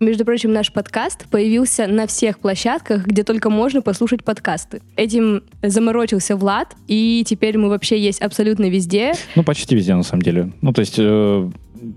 Между 0.01 0.25
прочим, 0.25 0.51
наш 0.51 0.73
подкаст 0.73 1.27
появился 1.29 1.87
на 1.87 2.07
всех 2.07 2.39
площадках, 2.39 3.07
где 3.07 3.23
только 3.23 3.51
можно 3.51 3.83
послушать 3.83 4.25
подкасты. 4.25 4.81
Этим 4.97 5.43
заморочился 5.63 6.37
Влад, 6.37 6.75
и 6.89 7.23
теперь 7.27 7.59
мы 7.59 7.69
вообще 7.69 8.01
есть 8.01 8.23
абсолютно 8.23 8.71
везде. 8.71 9.13
Ну, 9.37 9.45
почти 9.45 9.75
везде, 9.75 9.95
на 9.95 10.03
самом 10.03 10.23
деле. 10.23 10.53
Ну, 10.63 10.73
то 10.73 10.81
есть 10.81 10.95
э, 10.97 11.51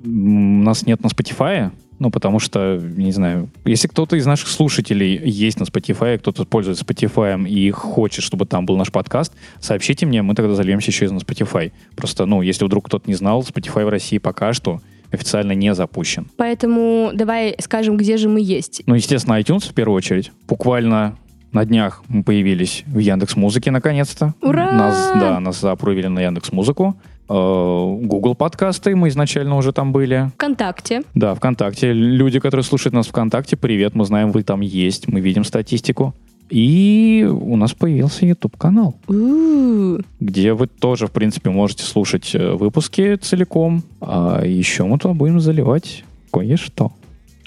нас 0.04 0.86
нет 0.86 1.02
на 1.02 1.08
Spotify, 1.08 1.72
ну, 2.00 2.12
потому 2.12 2.40
что, 2.40 2.78
не 2.78 3.14
знаю, 3.14 3.50
если 3.64 3.88
кто-то 3.88 4.18
из 4.18 4.26
наших 4.26 4.50
слушателей 4.50 5.18
есть 5.24 5.58
на 5.58 5.64
Spotify, 5.64 6.18
кто-то 6.18 6.44
пользуется 6.44 6.84
Spotify 6.84 7.48
и 7.48 7.72
хочет, 7.72 8.26
чтобы 8.26 8.46
там 8.46 8.66
был 8.66 8.76
наш 8.76 8.92
подкаст, 8.92 9.32
сообщите 9.62 10.06
мне, 10.06 10.22
мы 10.24 10.36
тогда 10.36 10.56
зальемся 10.56 10.92
еще 10.92 11.06
и 11.06 11.10
на 11.10 11.20
Spotify. 11.20 11.72
Просто, 11.96 12.26
ну, 12.26 12.42
если 12.42 12.66
вдруг 12.66 12.88
кто-то 12.88 13.10
не 13.10 13.16
знал, 13.16 13.44
Spotify 13.44 13.86
в 13.86 13.90
России 13.90 14.18
пока 14.18 14.52
что 14.52 14.82
официально 15.14 15.54
не 15.54 15.74
запущен. 15.74 16.28
Поэтому 16.38 17.12
давай 17.14 17.56
скажем, 17.60 17.96
где 17.98 18.18
же 18.18 18.28
мы 18.28 18.42
есть. 18.42 18.82
Ну, 18.86 18.96
естественно, 18.96 19.40
iTunes 19.40 19.70
в 19.70 19.74
первую 19.74 19.96
очередь. 19.96 20.32
Буквально 20.48 21.16
на 21.52 21.64
днях 21.66 22.04
мы 22.08 22.24
появились 22.24 22.84
в 22.88 22.98
Яндекс 22.98 23.36
Музыке 23.36 23.70
наконец-то. 23.72 24.34
Ура! 24.42 24.72
Нас, 24.72 25.12
да, 25.20 25.40
нас 25.40 25.62
запровили 25.62 26.08
на 26.08 26.20
Яндекс 26.20 26.52
Музыку. 26.52 26.96
Google 27.30 28.36
подкасты, 28.36 28.96
мы 28.96 29.08
изначально 29.08 29.56
уже 29.56 29.72
там 29.72 29.92
были. 29.94 30.32
ВКонтакте. 30.36 31.04
Да, 31.16 31.34
ВКонтакте. 31.36 31.94
Люди, 31.94 32.40
которые 32.40 32.64
слушают 32.64 32.94
нас 32.94 33.08
ВКонтакте, 33.08 33.56
привет, 33.56 33.96
мы 33.96 34.06
знаем, 34.06 34.32
вы 34.32 34.44
там 34.44 34.62
есть, 34.62 35.08
мы 35.08 35.22
видим 35.22 35.44
статистику. 35.44 36.14
И 36.50 37.28
у 37.30 37.56
нас 37.56 37.74
появился 37.74 38.26
YouTube-канал, 38.26 38.96
где 39.08 40.54
вы 40.54 40.68
тоже, 40.68 41.08
в 41.08 41.12
принципе, 41.12 41.50
можете 41.50 41.84
слушать 41.84 42.36
э, 42.36 42.54
выпуски 42.54 43.16
целиком. 43.16 43.84
А 44.02 44.44
еще 44.46 44.84
мы 44.84 45.00
туда 45.00 45.14
будем 45.14 45.40
заливать 45.40 46.04
кое-что. 46.32 46.92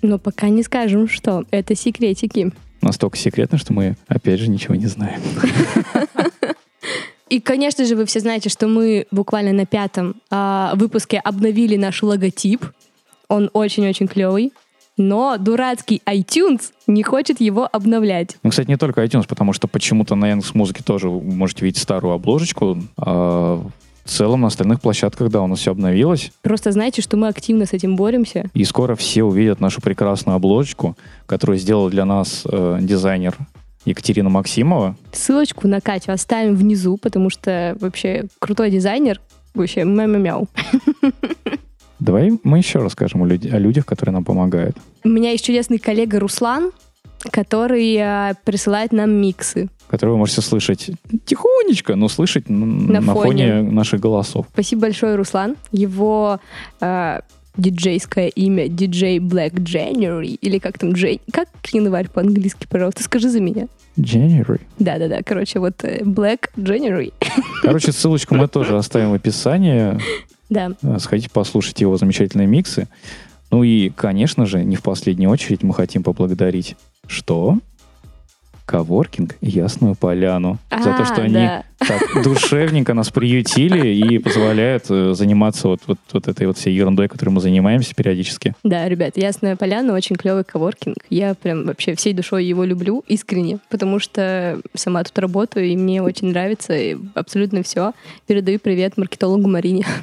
Но 0.03 0.19
пока 0.19 0.49
не 0.49 0.63
скажем, 0.63 1.09
что 1.09 1.45
это 1.51 1.75
секретики. 1.75 2.53
Настолько 2.83 3.17
секретно, 3.17 3.59
что 3.59 3.73
мы, 3.73 3.97
опять 4.09 4.41
же, 4.41 4.49
ничего 4.49 4.75
не 4.75 4.87
знаем. 4.87 5.21
И, 7.29 7.41
конечно 7.41 7.85
же, 7.85 7.97
вы 7.97 8.07
все 8.07 8.21
знаете, 8.21 8.49
что 8.49 8.69
мы 8.69 9.07
буквально 9.11 9.53
на 9.53 9.67
пятом 9.67 10.17
а, 10.31 10.75
выпуске 10.77 11.19
обновили 11.19 11.77
наш 11.77 12.03
логотип. 12.03 12.65
Он 13.29 13.51
очень-очень 13.53 14.07
клевый. 14.07 14.53
Но 14.97 15.37
дурацкий 15.39 16.03
iTunes 16.07 16.73
не 16.87 17.03
хочет 17.03 17.41
его 17.41 17.69
обновлять. 17.71 18.37
Ну, 18.43 18.51
кстати, 18.51 18.69
не 18.69 18.77
только 18.77 19.05
iTunes, 19.05 19.27
потому 19.29 19.53
что 19.53 19.69
почему-то 19.69 20.15
на 20.15 20.29
Яндекс 20.31 20.55
Музыке 20.55 20.83
тоже 20.83 21.11
вы 21.11 21.21
можете 21.21 21.65
видеть 21.65 21.83
старую 21.83 22.15
обложечку. 22.15 22.79
А 22.97 23.63
в 24.05 24.09
целом 24.09 24.43
на 24.43 24.47
остальных 24.47 24.81
площадках, 24.81 25.31
да, 25.31 25.43
у 25.43 25.47
нас 25.47 25.59
все 25.59 25.73
обновилось. 25.73 26.31
Просто 26.43 26.73
знайте, 26.73 27.03
что 27.03 27.17
мы 27.17 27.29
активно 27.29 27.67
с 27.67 27.73
этим 27.73 27.97
боремся. 27.97 28.49
И 28.55 28.65
скоро 28.65 28.95
все 28.95 29.25
увидят 29.25 29.61
нашу 29.61 29.81
прекрасную 29.81 30.37
обложечку, 30.37 30.97
которую 31.27 31.59
сделал 31.59 31.91
для 31.91 32.05
нас 32.05 32.45
э, 32.51 32.79
дизайнер 32.81 33.37
Екатерина 33.85 34.31
Максимова. 34.31 34.97
Ссылочку 35.13 35.67
на 35.69 35.81
Катю 35.81 36.13
оставим 36.13 36.55
внизу, 36.55 36.97
потому 36.97 37.31
что 37.31 37.77
вообще 37.81 38.27
крутой 38.39 38.71
дизайнер. 38.71 39.21
Вообще 39.55 39.85
мяу-мяу-мяу. 39.85 40.49
Давай 42.07 42.31
мы 42.45 42.59
еще 42.59 42.79
расскажем 42.79 43.25
о, 43.25 43.27
люд- 43.27 43.53
о 43.53 43.59
людях, 43.59 43.85
которые 43.85 44.13
нам 44.13 44.25
помогают. 44.25 44.77
У 45.03 45.09
меня 45.09 45.33
есть 45.33 45.45
чудесный 45.45 45.79
коллега 45.79 46.21
Руслан, 46.21 46.71
который 47.33 47.97
э, 47.97 48.35
присылает 48.45 48.93
нам 48.93 49.11
миксы. 49.11 49.69
Которые 49.89 50.13
вы 50.15 50.19
можете 50.19 50.41
слышать 50.41 50.91
тихонечко, 51.25 51.97
но 51.97 52.07
слышать 52.09 52.49
На 52.49 53.01
на, 53.01 53.13
фоне. 53.13 53.49
фоне. 53.57 53.63
наших 53.73 53.99
голосов. 54.01 54.47
Спасибо 54.53 54.83
большое, 54.83 55.17
Руслан. 55.17 55.57
Его 55.73 56.39
э, 56.81 57.21
диджейское 57.57 58.29
имя 58.29 58.69
диджей 58.69 59.19
Black 59.19 59.55
January, 59.55 60.39
или 60.41 60.59
как 60.59 60.79
там, 60.79 60.93
Джей... 60.93 61.21
Как 61.33 61.49
январь 61.73 62.09
по-английски, 62.09 62.69
пожалуйста, 62.71 63.03
скажи 63.03 63.29
за 63.31 63.41
меня. 63.41 63.67
January. 63.97 64.61
Да-да-да, 64.79 65.23
короче, 65.25 65.59
вот 65.59 65.83
э, 65.83 66.03
Black 66.03 66.51
January. 66.57 67.13
Короче, 67.63 67.91
ссылочку 67.91 68.37
мы 68.37 68.47
тоже 68.47 68.77
оставим 68.77 69.11
в 69.11 69.15
описании. 69.15 69.99
Да, 70.49 70.73
Э, 70.83 70.99
Сходите, 70.99 71.31
послушайте 71.33 71.85
его 71.85 71.97
замечательные 71.97 72.47
миксы. 72.47 72.89
Ну 73.51 73.63
и, 73.63 73.91
конечно 73.91 74.47
же, 74.47 74.65
не 74.65 74.77
в 74.77 74.83
последнюю 74.83 75.31
очередь 75.31 75.63
мы 75.63 75.73
хотим 75.75 76.03
поблагодарить 76.03 76.77
что? 77.07 77.59
Коворкинг 78.67 79.37
Ясную 79.41 79.95
Поляну. 79.95 80.59
за 80.71 80.93
то, 80.93 81.03
А, 81.03 81.05
что 81.05 81.23
они 81.23 81.35
да. 81.35 81.63
так 81.79 82.03
душевненько 82.25 82.95
нас 82.95 83.11
приютили 83.11 83.89
и 83.95 84.19
позволяют 84.19 84.87
э, 84.91 85.15
заниматься 85.15 85.69
вот, 85.69 85.81
вот, 85.87 85.99
вот 86.13 86.27
этой 86.29 86.49
вот 86.49 86.59
всей 86.59 86.75
ерундой, 86.75 87.07
которой 87.09 87.31
мы 87.31 87.41
занимаемся 87.41 87.95
периодически. 87.95 88.55
Да, 88.65 88.89
ребят, 88.89 89.17
Ясная 89.17 89.55
Поляна 89.57 89.95
очень 89.95 90.17
клевый 90.17 90.43
коворкинг. 90.45 90.97
Я 91.11 91.35
прям 91.35 91.65
вообще 91.65 91.95
всей 91.95 92.13
душой 92.13 92.45
его 92.45 92.65
люблю, 92.65 93.05
искренне, 93.07 93.61
потому 93.71 94.01
что 94.01 94.61
сама 94.75 95.05
тут 95.05 95.17
работаю, 95.19 95.67
и 95.67 95.77
мне 95.77 96.03
очень 96.03 96.29
нравится 96.31 96.75
и 96.77 96.97
абсолютно 97.15 97.63
все. 97.63 97.93
Передаю 98.27 98.59
привет 98.59 98.97
маркетологу 98.99 99.49
Марине. 99.49 99.87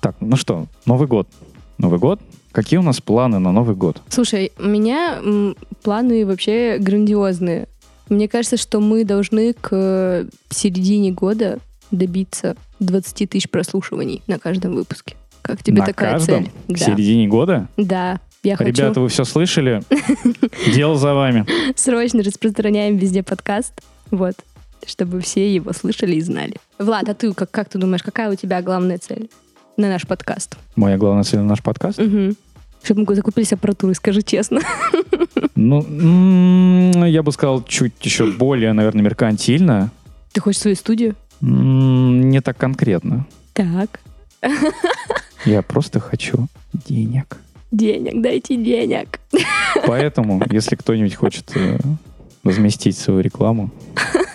Так, 0.00 0.16
ну 0.20 0.36
что, 0.36 0.66
Новый 0.86 1.06
год. 1.06 1.28
Новый 1.76 1.98
год. 1.98 2.20
Какие 2.52 2.78
у 2.78 2.82
нас 2.82 3.00
планы 3.00 3.38
на 3.38 3.52
Новый 3.52 3.76
год? 3.76 4.02
Слушай, 4.08 4.52
у 4.58 4.64
меня 4.66 5.18
м, 5.22 5.56
планы 5.82 6.26
вообще 6.26 6.78
грандиозные. 6.78 7.68
Мне 8.08 8.26
кажется, 8.28 8.56
что 8.56 8.80
мы 8.80 9.04
должны 9.04 9.52
к 9.52 9.68
э, 9.72 10.26
середине 10.50 11.12
года 11.12 11.60
добиться 11.92 12.56
20 12.80 13.30
тысяч 13.30 13.48
прослушиваний 13.48 14.22
на 14.26 14.38
каждом 14.38 14.74
выпуске. 14.74 15.14
Как 15.42 15.62
тебе 15.62 15.78
на 15.80 15.86
такая 15.86 16.12
каждом? 16.14 16.44
цель? 16.44 16.52
К 16.74 16.78
Да. 16.78 16.84
середине 16.86 17.28
года? 17.28 17.68
Да. 17.76 18.20
Я 18.42 18.56
хочу 18.56 18.70
Ребята, 18.72 19.00
вы 19.00 19.08
все 19.08 19.24
слышали? 19.24 19.82
Дело 20.74 20.96
за 20.96 21.14
вами. 21.14 21.46
срочно 21.76 22.22
распространяем 22.22 22.96
везде 22.96 23.22
подкаст. 23.22 23.74
Вот. 24.10 24.34
Чтобы 24.86 25.20
все 25.20 25.54
его 25.54 25.72
слышали 25.72 26.16
и 26.16 26.20
знали. 26.20 26.56
Влад, 26.78 27.08
а 27.08 27.14
ты 27.14 27.32
как, 27.34 27.50
как 27.50 27.68
ты 27.68 27.78
думаешь, 27.78 28.02
какая 28.02 28.32
у 28.32 28.34
тебя 28.34 28.60
главная 28.62 28.98
цель 28.98 29.30
на 29.80 29.88
наш 29.88 30.06
подкаст? 30.06 30.56
Моя 30.76 30.96
главная 30.98 31.24
цель 31.24 31.40
на 31.40 31.46
наш 31.46 31.62
подкаст? 31.62 31.98
Угу. 31.98 32.34
Чтобы 32.82 33.04
мы 33.06 33.14
закупились 33.14 33.52
аппаратурой, 33.52 33.94
скажи 33.94 34.22
честно. 34.22 34.60
Ну, 35.54 37.04
я 37.04 37.22
бы 37.22 37.32
сказал, 37.32 37.62
чуть 37.64 37.92
еще 38.02 38.26
более, 38.30 38.72
наверное, 38.72 39.02
меркантильно. 39.02 39.90
Ты 40.32 40.40
хочешь 40.40 40.62
свою 40.62 40.76
студию? 40.76 41.14
Не 41.40 42.40
так 42.40 42.56
конкретно. 42.56 43.26
Так. 43.52 44.00
Я 45.44 45.62
просто 45.62 46.00
хочу 46.00 46.46
денег. 46.72 47.38
Денег, 47.70 48.22
дайте 48.22 48.56
денег. 48.56 49.20
Поэтому, 49.86 50.42
если 50.50 50.76
кто-нибудь 50.76 51.14
хочет 51.14 51.54
э, 51.56 51.78
разместить 52.42 52.96
свою 52.98 53.20
рекламу 53.20 53.70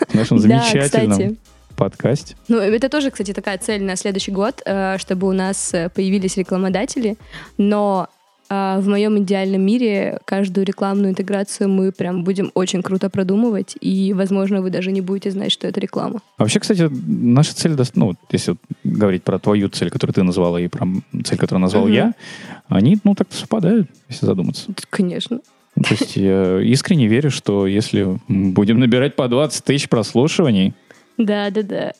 в 0.08 0.14
нашем 0.14 0.38
Да, 0.38 0.44
замечательном 0.44 1.12
кстати. 1.12 1.36
Подкасте, 1.76 2.36
Ну, 2.48 2.58
это 2.58 2.90
тоже, 2.90 3.12
кстати, 3.12 3.34
такая 3.34 3.58
цель 3.58 3.84
на 3.84 3.96
следующий 3.96 4.32
год, 4.32 4.62
э, 4.66 4.98
чтобы 4.98 5.28
у 5.28 5.34
нас 5.34 5.74
э, 5.74 5.90
появились 5.90 6.38
рекламодатели. 6.38 7.18
Но 7.58 8.08
э, 8.50 8.78
в 8.80 8.88
моем 8.88 9.18
идеальном 9.20 9.62
мире 9.62 10.20
каждую 10.26 10.66
рекламную 10.66 11.12
интеграцию 11.12 11.70
мы 11.70 11.92
прям 11.92 12.24
будем 12.24 12.52
очень 12.54 12.82
круто 12.82 13.10
продумывать, 13.10 13.76
и, 13.82 14.14
возможно, 14.14 14.62
вы 14.62 14.70
даже 14.70 14.92
не 14.92 15.02
будете 15.02 15.32
знать, 15.32 15.52
что 15.52 15.68
это 15.68 15.80
реклама. 15.80 16.22
Вообще, 16.38 16.60
кстати, 16.60 16.90
наша 17.08 17.56
цель, 17.56 17.76
ну, 17.96 18.14
если 18.32 18.56
говорить 18.84 19.24
про 19.24 19.40
твою 19.40 19.70
цель, 19.70 19.90
которую 19.90 20.14
ты 20.14 20.24
назвала, 20.24 20.60
и 20.62 20.68
про 20.68 20.88
цель, 21.24 21.38
которую 21.38 21.62
назвал 21.62 21.86
Мгм. 21.86 21.94
я, 21.94 22.14
они, 22.70 22.98
ну, 23.04 23.16
так 23.16 23.28
совпадают, 23.32 23.90
если 24.10 24.26
задуматься. 24.26 24.72
Конечно. 24.90 25.40
Ну, 25.76 25.84
То 25.84 25.90
есть 25.96 26.16
я 26.16 26.62
искренне 26.62 27.08
верю, 27.08 27.30
что 27.32 27.68
если 27.68 28.18
будем 28.30 28.80
набирать 28.80 29.16
по 29.18 29.28
20 29.28 29.62
тысяч 29.66 29.90
прослушиваний, 29.90 30.74
Да, 31.18 31.50
да, 31.50 31.64
да. 31.64 31.94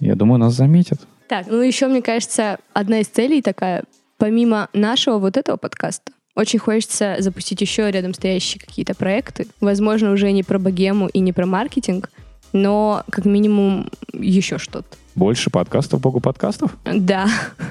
я 0.00 0.14
думаю, 0.14 0.38
нас 0.38 0.54
заметят. 0.54 1.00
Так, 1.28 1.46
ну 1.48 1.60
еще, 1.60 1.86
мне 1.86 2.02
кажется, 2.02 2.58
одна 2.72 3.00
из 3.00 3.08
целей 3.08 3.42
такая, 3.42 3.84
помимо 4.18 4.68
нашего 4.72 5.18
вот 5.18 5.36
этого 5.36 5.56
подкаста, 5.56 6.12
очень 6.34 6.58
хочется 6.58 7.16
запустить 7.20 7.60
еще 7.60 7.90
рядом 7.90 8.12
стоящие 8.12 8.60
какие-то 8.60 8.94
проекты. 8.94 9.46
Возможно, 9.60 10.12
уже 10.12 10.32
не 10.32 10.42
про 10.42 10.58
богему 10.58 11.08
и 11.08 11.20
не 11.20 11.32
про 11.32 11.46
маркетинг, 11.46 12.10
но 12.52 13.04
как 13.10 13.24
минимум 13.24 13.90
еще 14.12 14.58
что-то. 14.58 14.88
Больше 15.14 15.50
подкастов, 15.50 16.00
богу 16.00 16.20
подкастов? 16.20 16.76
Да. 16.84 17.28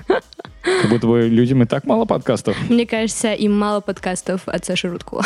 Как 0.08 0.90
будто 0.90 1.08
бы 1.08 1.28
людям 1.28 1.62
и 1.62 1.66
так 1.66 1.86
мало 1.86 2.06
подкастов. 2.06 2.56
Мне 2.70 2.86
кажется, 2.88 3.34
им 3.34 3.58
мало 3.58 3.82
подкастов 3.82 4.42
от 4.48 4.64
Саши 4.64 4.88
Рудко. 4.90 5.22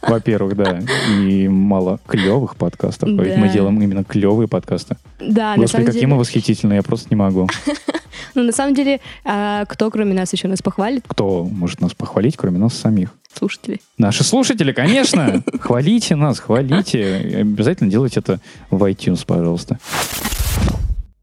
Во-первых, 0.00 0.56
да. 0.56 0.80
И 1.10 1.46
мало 1.48 2.00
клевых 2.06 2.56
подкастов. 2.56 3.10
А 3.10 3.22
Ведь 3.22 3.36
мы 3.36 3.48
Да. 3.48 3.52
делаем 3.52 3.80
именно 3.82 4.02
клевые 4.02 4.48
подкасты. 4.48 4.96
Да, 5.20 5.50
на 5.50 5.56
Господи, 5.56 5.70
самом 5.72 5.86
какие 5.86 6.00
деле. 6.00 6.12
мы 6.14 6.18
восхитительные, 6.18 6.76
я 6.76 6.82
просто 6.82 7.08
не 7.10 7.16
могу. 7.16 7.48
Ну, 8.34 8.44
на 8.44 8.52
самом 8.52 8.74
деле, 8.74 9.00
а, 9.24 9.66
кто 9.66 9.90
кроме 9.90 10.14
нас 10.14 10.32
еще 10.32 10.48
нас 10.48 10.62
похвалит? 10.62 11.04
Кто 11.06 11.44
может 11.44 11.82
нас 11.82 11.92
похвалить, 11.92 12.36
кроме 12.36 12.58
нас 12.58 12.72
самих? 12.72 13.10
Слушатели. 13.36 13.80
Наши 13.98 14.24
слушатели, 14.24 14.72
конечно! 14.72 15.42
Хвалите 15.60 16.14
нас, 16.16 16.38
хвалите. 16.38 17.40
Обязательно 17.40 17.90
делайте 17.90 18.20
это 18.20 18.40
в 18.70 18.82
iTunes, 18.84 19.24
пожалуйста. 19.26 19.78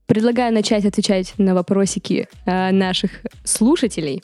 Предлагаю 0.09 0.51
начать 0.51 0.85
отвечать 0.85 1.35
на 1.37 1.53
вопросики 1.53 2.27
а, 2.47 2.71
наших 2.71 3.11
слушателей. 3.43 4.23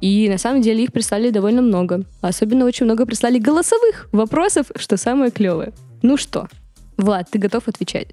И 0.00 0.26
на 0.26 0.38
самом 0.38 0.62
деле 0.62 0.84
их 0.84 0.90
прислали 0.90 1.28
довольно 1.28 1.60
много. 1.60 2.04
Особенно 2.22 2.64
очень 2.64 2.86
много 2.86 3.04
прислали 3.04 3.38
голосовых 3.38 4.08
вопросов, 4.10 4.68
что 4.74 4.96
самое 4.96 5.30
клевое. 5.30 5.74
Ну 6.00 6.16
что, 6.16 6.48
Влад, 6.96 7.28
ты 7.30 7.38
готов 7.38 7.68
отвечать? 7.68 8.08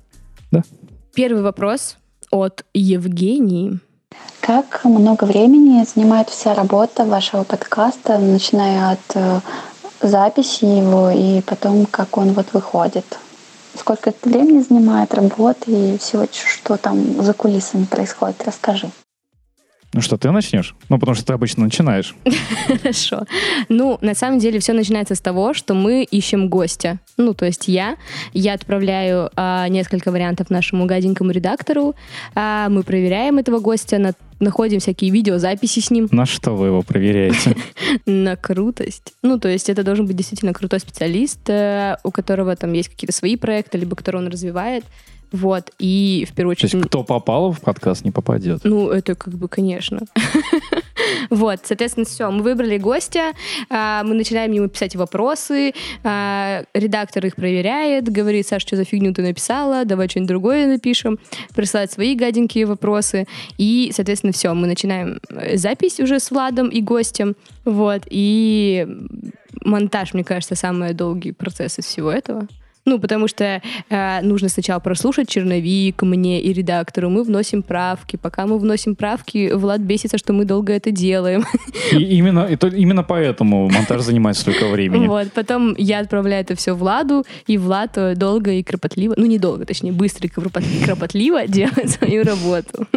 Да. 0.51 0.63
Первый 1.13 1.41
вопрос 1.41 1.95
от 2.31 2.65
Евгении. 2.73 3.79
Как 4.41 4.83
много 4.83 5.23
времени 5.23 5.85
занимает 5.85 6.27
вся 6.27 6.53
работа 6.53 7.05
вашего 7.05 7.45
подкаста, 7.45 8.17
начиная 8.19 8.91
от 8.91 9.15
э, 9.15 9.39
записи 10.01 10.65
его 10.65 11.11
и 11.11 11.39
потом, 11.43 11.85
как 11.85 12.17
он 12.17 12.33
вот 12.33 12.47
выходит? 12.51 13.05
Сколько 13.77 14.11
это 14.11 14.29
времени 14.29 14.61
занимает 14.61 15.13
работы 15.13 15.71
и 15.95 15.97
всего, 15.97 16.25
что 16.31 16.77
там 16.77 17.21
за 17.21 17.33
кулисами 17.33 17.85
происходит? 17.85 18.43
Расскажи. 18.45 18.89
Ну 19.93 20.01
что, 20.01 20.17
ты 20.17 20.29
начнешь? 20.31 20.75
Ну, 20.89 20.99
потому 20.99 21.15
что 21.15 21.25
ты 21.25 21.33
обычно 21.33 21.63
начинаешь. 21.63 22.15
Хорошо. 22.67 23.23
Ну, 23.69 23.97
на 24.01 24.13
самом 24.13 24.39
деле, 24.39 24.59
все 24.59 24.73
начинается 24.73 25.15
с 25.15 25.21
того, 25.21 25.53
что 25.53 25.73
мы 25.73 26.03
ищем 26.03 26.49
гостя. 26.49 26.99
Ну, 27.15 27.33
то 27.33 27.45
есть 27.45 27.69
я. 27.69 27.95
Я 28.33 28.55
отправляю 28.55 29.29
а, 29.37 29.69
несколько 29.69 30.11
вариантов 30.11 30.49
нашему 30.49 30.85
гаденькому 30.85 31.31
редактору. 31.31 31.95
а, 32.33 32.67
мы 32.67 32.83
проверяем 32.83 33.37
этого 33.37 33.59
гостя, 33.59 33.97
на- 33.97 34.13
находим 34.41 34.79
всякие 34.81 35.11
видеозаписи 35.11 35.79
с 35.79 35.89
ним 35.89 36.09
На 36.11 36.25
что 36.25 36.55
вы 36.55 36.67
его 36.67 36.81
проверяете? 36.81 37.55
на 38.05 38.35
крутость. 38.35 39.13
Ну, 39.21 39.39
то 39.39 39.47
есть 39.47 39.69
это 39.69 39.83
должен 39.83 40.05
быть 40.07 40.17
действительно 40.17 40.51
крутой 40.51 40.81
специалист, 40.81 41.39
э, 41.49 41.95
у 42.03 42.11
которого 42.11 42.53
там 42.57 42.73
есть 42.73 42.89
какие-то 42.89 43.13
свои 43.13 43.37
проекты, 43.37 43.77
либо 43.77 43.95
который 43.95 44.17
он 44.17 44.27
развивает. 44.27 44.83
Вот. 45.35 45.71
И 45.79 46.25
в 46.29 46.33
первую 46.33 46.55
То 46.55 46.59
очередь... 46.59 46.73
есть 46.75 46.87
кто 46.87 47.03
попал 47.03 47.51
в 47.51 47.59
подкаст, 47.59 48.05
не 48.05 48.11
попадет. 48.11 48.61
Ну, 48.63 48.89
это 48.89 49.15
как 49.15 49.33
бы, 49.33 49.49
конечно. 49.49 49.99
Вот, 51.29 51.59
соответственно, 51.63 52.05
все. 52.05 52.31
Мы 52.31 52.41
выбрали 52.41 52.77
гостя, 52.77 53.33
а, 53.69 54.03
мы 54.03 54.15
начинаем 54.15 54.51
ему 54.53 54.67
писать 54.67 54.95
вопросы, 54.95 55.73
а, 56.03 56.63
редактор 56.73 57.25
их 57.25 57.35
проверяет, 57.35 58.09
говорит, 58.09 58.47
Саш, 58.47 58.61
что 58.61 58.75
за 58.75 58.85
фигню 58.85 59.13
ты 59.13 59.21
написала, 59.21 59.85
давай 59.85 60.07
что-нибудь 60.07 60.29
другое 60.29 60.67
напишем, 60.67 61.19
присылает 61.53 61.91
свои 61.91 62.15
гаденькие 62.15 62.65
вопросы, 62.65 63.27
и, 63.57 63.91
соответственно, 63.93 64.33
все, 64.33 64.53
мы 64.53 64.67
начинаем 64.67 65.19
э, 65.29 65.57
запись 65.57 65.99
уже 65.99 66.19
с 66.19 66.31
Владом 66.31 66.69
и 66.69 66.81
гостем, 66.81 67.35
вот, 67.65 68.03
и 68.09 68.87
монтаж, 69.61 70.13
мне 70.13 70.23
кажется, 70.23 70.55
самый 70.55 70.93
долгий 70.93 71.33
процесс 71.33 71.77
из 71.77 71.85
всего 71.85 72.11
этого. 72.11 72.47
Ну, 72.85 72.99
потому 72.99 73.27
что 73.27 73.61
э, 73.89 74.21
нужно 74.21 74.49
сначала 74.49 74.79
прослушать 74.79 75.27
черновик 75.29 76.03
мне 76.03 76.39
и 76.41 76.53
редактору, 76.53 77.09
мы 77.09 77.23
вносим 77.23 77.63
правки. 77.63 78.15
Пока 78.17 78.45
мы 78.45 78.59
вносим 78.59 78.95
правки, 78.95 79.51
Влад 79.53 79.81
бесится, 79.81 80.17
что 80.17 80.33
мы 80.33 80.45
долго 80.45 80.71
это 80.73 80.91
делаем. 80.91 81.43
И 81.91 81.97
именно, 82.17 82.45
и 82.45 82.55
то- 82.55 82.67
именно 82.67 83.03
поэтому 83.03 83.69
монтаж 83.69 84.01
занимает 84.01 84.37
столько 84.37 84.67
времени. 84.67 85.07
Вот, 85.07 85.31
потом 85.33 85.73
я 85.77 85.99
отправляю 85.99 86.41
это 86.43 86.55
все 86.55 86.73
Владу, 86.75 87.23
и 87.47 87.57
Влад 87.57 87.97
э, 87.97 88.15
долго 88.15 88.51
и 88.51 88.61
кропотливо, 88.63 89.15
ну 89.17 89.25
не 89.25 89.39
долго, 89.39 89.65
точнее, 89.65 89.91
быстро 89.91 90.27
и 90.27 90.31
кропот- 90.31 90.85
кропотливо 90.85 91.47
делает 91.47 91.89
свою 91.89 92.23
работу. 92.23 92.87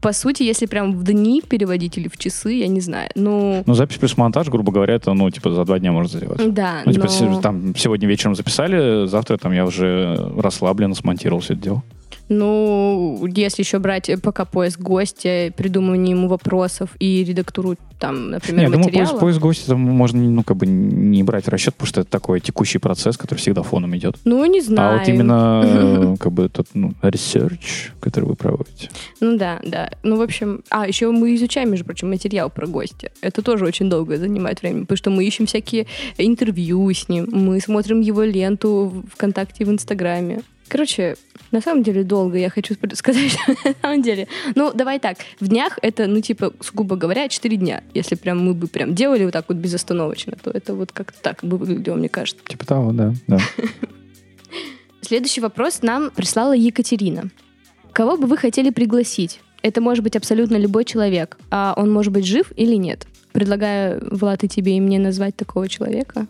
По 0.00 0.12
сути, 0.12 0.44
если 0.44 0.66
прям 0.66 0.92
в 0.96 1.02
дни 1.02 1.42
переводить 1.42 1.98
или 1.98 2.06
в 2.08 2.16
часы, 2.16 2.52
я 2.52 2.68
не 2.68 2.80
знаю. 2.80 3.10
Ну, 3.16 3.64
Ну, 3.66 3.74
запись 3.74 3.96
плюс 3.96 4.16
монтаж, 4.16 4.48
грубо 4.48 4.70
говоря, 4.70 4.94
это, 4.94 5.12
ну, 5.12 5.28
типа, 5.30 5.50
за 5.50 5.64
два 5.64 5.78
дня 5.80 5.90
можно 5.90 6.18
сделать. 6.18 6.54
да, 6.54 6.82
Ну, 6.86 6.92
типа, 6.92 7.08
но- 7.20 7.40
там, 7.40 7.74
сегодня 7.76 8.06
вечером 8.06 8.36
записали, 8.36 9.06
завтра 9.06 9.38
там 9.38 9.52
я 9.52 9.64
уже 9.64 10.30
расслабленно 10.38 10.94
смонтировал 10.94 11.40
все 11.40 11.54
это 11.54 11.62
дело. 11.62 11.82
Ну, 12.28 13.26
если 13.34 13.62
еще 13.62 13.78
брать 13.78 14.10
пока 14.22 14.44
поиск 14.44 14.80
гостя, 14.80 15.52
придумывание 15.56 16.14
ему 16.14 16.28
вопросов 16.28 16.90
и 16.98 17.24
редактуру 17.24 17.76
там, 17.98 18.30
например, 18.30 18.62
я 18.62 18.70
думаю, 18.70 18.84
материала. 18.84 19.08
поиск, 19.08 19.20
поиск 19.20 19.40
гостя 19.40 19.66
там 19.68 19.80
можно, 19.80 20.22
ну, 20.22 20.42
как 20.44 20.56
бы 20.56 20.66
не 20.66 21.22
брать 21.24 21.46
в 21.46 21.48
расчет, 21.48 21.74
потому 21.74 21.88
что 21.88 22.00
это 22.02 22.10
такой 22.10 22.40
текущий 22.40 22.78
процесс, 22.78 23.16
который 23.16 23.38
всегда 23.38 23.62
фоном 23.62 23.96
идет. 23.96 24.16
Ну, 24.24 24.44
не 24.46 24.60
знаю. 24.60 24.96
А 24.96 24.98
вот 24.98 25.08
именно, 25.08 26.16
как 26.20 26.32
бы, 26.32 26.48
тот, 26.48 26.68
ну, 26.74 26.92
research, 27.02 27.90
который 28.00 28.26
вы 28.26 28.36
проводите. 28.36 28.90
Ну 29.20 29.36
да, 29.36 29.58
да. 29.64 29.90
Ну, 30.02 30.16
в 30.16 30.22
общем, 30.22 30.62
а 30.70 30.86
еще 30.86 31.10
мы 31.10 31.34
изучаем, 31.34 31.70
между 31.70 31.84
прочим, 31.84 32.08
материал 32.08 32.50
про 32.50 32.66
гостя. 32.66 33.10
Это 33.20 33.42
тоже 33.42 33.64
очень 33.64 33.90
долго 33.90 34.16
занимает 34.16 34.62
время, 34.62 34.82
потому 34.82 34.96
что 34.96 35.10
мы 35.10 35.24
ищем 35.24 35.46
всякие 35.46 35.86
интервью 36.18 36.88
с 36.92 37.08
ним, 37.08 37.28
мы 37.32 37.60
смотрим 37.60 38.00
его 38.00 38.22
ленту 38.22 39.04
ВКонтакте 39.12 39.64
и 39.64 39.66
в 39.66 39.70
Инстаграме. 39.70 40.42
Короче, 40.68 41.16
на 41.50 41.60
самом 41.60 41.82
деле 41.82 42.04
долго, 42.04 42.38
я 42.38 42.50
хочу 42.50 42.74
сказать, 42.92 43.32
что 43.32 43.52
на 43.64 43.74
самом 43.80 44.02
деле. 44.02 44.28
Ну, 44.54 44.72
давай 44.72 44.98
так, 44.98 45.18
в 45.40 45.48
днях 45.48 45.78
это, 45.82 46.06
ну, 46.06 46.20
типа, 46.20 46.52
грубо 46.74 46.96
говоря, 46.96 47.28
4 47.28 47.56
дня. 47.56 47.82
Если 47.94 48.14
прям 48.14 48.44
мы 48.44 48.54
бы 48.54 48.66
прям 48.66 48.94
делали 48.94 49.24
вот 49.24 49.32
так 49.32 49.46
вот 49.48 49.56
безостановочно, 49.56 50.36
то 50.42 50.50
это 50.50 50.74
вот 50.74 50.92
как-то 50.92 51.20
так 51.20 51.40
бы 51.42 51.56
выглядело, 51.56 51.96
мне 51.96 52.08
кажется. 52.08 52.44
Типа 52.46 52.66
того, 52.66 52.92
да, 52.92 53.14
да. 53.26 53.38
Следующий 55.00 55.40
вопрос 55.40 55.82
нам 55.82 56.10
прислала 56.10 56.54
Екатерина. 56.54 57.30
Кого 57.92 58.16
бы 58.16 58.26
вы 58.26 58.36
хотели 58.36 58.70
пригласить? 58.70 59.40
Это 59.62 59.80
может 59.80 60.04
быть 60.04 60.16
абсолютно 60.16 60.56
любой 60.56 60.84
человек, 60.84 61.38
а 61.50 61.74
он 61.76 61.90
может 61.90 62.12
быть 62.12 62.26
жив 62.26 62.52
или 62.56 62.74
нет. 62.74 63.06
Предлагаю, 63.32 64.06
Влад, 64.10 64.44
и 64.44 64.48
тебе 64.48 64.76
и 64.76 64.80
мне 64.80 64.98
назвать 64.98 65.34
такого 65.34 65.68
человека. 65.68 66.26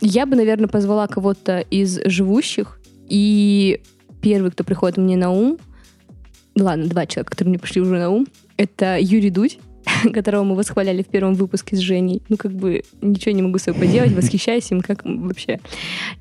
Я 0.00 0.26
бы, 0.26 0.36
наверное, 0.36 0.68
позвала 0.68 1.06
кого-то 1.08 1.60
из 1.70 2.00
живущих, 2.04 2.77
и 3.08 3.80
первый, 4.20 4.50
кто 4.50 4.64
приходит 4.64 4.96
мне 4.98 5.16
на 5.16 5.30
ум, 5.30 5.58
ладно, 6.56 6.86
два 6.86 7.06
человека, 7.06 7.30
которые 7.30 7.50
мне 7.50 7.58
пришли 7.58 7.80
уже 7.80 7.98
на 7.98 8.10
ум, 8.10 8.26
это 8.56 8.98
Юрий 8.98 9.30
Дудь, 9.30 9.58
которого 10.12 10.44
мы 10.44 10.54
восхваляли 10.54 11.02
в 11.02 11.06
первом 11.06 11.34
выпуске 11.34 11.76
с 11.76 11.78
Женей. 11.78 12.22
Ну, 12.28 12.36
как 12.36 12.52
бы 12.52 12.82
ничего 13.00 13.34
не 13.34 13.42
могу 13.42 13.58
с 13.58 13.62
собой 13.62 13.86
поделать, 13.86 14.12
восхищаюсь 14.12 14.70
им, 14.70 14.80
как 14.80 15.02
вообще. 15.04 15.60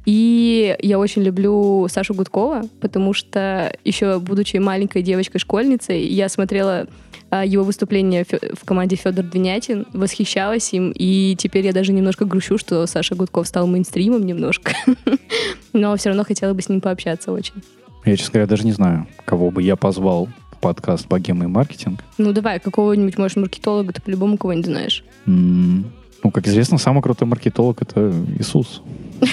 И 0.05 0.75
я 0.81 0.99
очень 0.99 1.23
люблю 1.23 1.87
Сашу 1.89 2.13
Гудкова, 2.13 2.63
потому 2.81 3.13
что 3.13 3.75
еще 3.83 4.19
будучи 4.19 4.57
маленькой 4.57 5.01
девочкой-школьницей, 5.01 6.05
я 6.07 6.29
смотрела 6.29 6.87
его 7.31 7.63
выступление 7.63 8.25
в 8.25 8.63
команде 8.65 8.95
Федор 8.95 9.25
Двинятин, 9.25 9.85
восхищалась 9.93 10.71
им, 10.73 10.91
и 10.95 11.35
теперь 11.37 11.65
я 11.65 11.73
даже 11.73 11.91
немножко 11.93 12.25
грущу, 12.25 12.57
что 12.57 12.85
Саша 12.87 13.15
Гудков 13.15 13.47
стал 13.47 13.67
мейнстримом 13.67 14.25
немножко. 14.25 14.71
Но 15.73 15.95
все 15.97 16.09
равно 16.09 16.23
хотела 16.23 16.53
бы 16.53 16.61
с 16.61 16.69
ним 16.69 16.79
пообщаться 16.81 17.31
очень. 17.31 17.55
Я, 18.05 18.15
честно 18.15 18.33
говоря, 18.33 18.47
даже 18.47 18.63
не 18.63 18.71
знаю, 18.71 19.07
кого 19.25 19.51
бы 19.51 19.61
я 19.61 19.75
позвал 19.75 20.29
в 20.51 20.57
подкаст 20.59 21.07
«Богема 21.07 21.43
и 21.43 21.47
маркетинг». 21.47 22.01
Ну 22.17 22.31
давай, 22.31 22.59
какого-нибудь, 22.59 23.17
может, 23.17 23.37
маркетолога, 23.37 23.91
ты 23.93 24.01
по-любому 24.01 24.37
кого-нибудь 24.37 24.65
знаешь. 24.67 25.03
М, 25.25 25.91
Ну, 26.23 26.31
как 26.31 26.47
известно, 26.47 26.77
самый 26.77 27.03
крутой 27.03 27.27
маркетолог— 27.27 27.81
это 27.81 28.11
Иисус. 28.39 28.81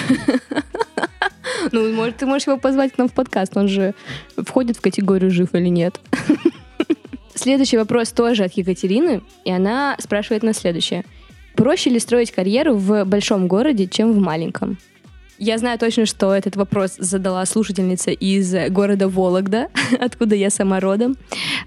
Ну, 1.71 1.91
может, 1.93 2.17
ты 2.17 2.25
можешь 2.27 2.47
его 2.47 2.57
позвать 2.57 2.93
к 2.93 2.97
нам 2.97 3.07
в 3.07 3.13
подкаст, 3.13 3.57
он 3.57 3.67
же 3.67 3.95
входит 4.37 4.77
в 4.77 4.81
категорию 4.81 5.31
жив 5.31 5.53
или 5.53 5.67
нет. 5.67 5.99
Следующий 7.45 7.77
вопрос 7.77 8.11
тоже 8.11 8.45
от 8.45 8.53
Екатерины, 8.53 9.21
и 9.43 9.51
она 9.51 9.95
спрашивает 9.99 10.41
нас 10.41 10.57
следующее. 10.57 11.05
Проще 11.53 11.91
ли 11.91 11.99
строить 11.99 12.31
карьеру 12.31 12.73
в 12.73 13.05
большом 13.05 13.47
городе, 13.47 13.85
чем 13.85 14.13
в 14.13 14.17
маленьком? 14.17 14.79
Я 15.37 15.59
знаю 15.59 15.77
точно, 15.77 16.07
что 16.07 16.33
этот 16.33 16.55
вопрос 16.55 16.95
задала 16.97 17.45
слушательница 17.45 18.09
из 18.09 18.51
города 18.71 19.07
Вологда, 19.07 19.67
откуда 19.99 20.33
я 20.33 20.49
сама 20.49 20.79
родом. 20.79 21.17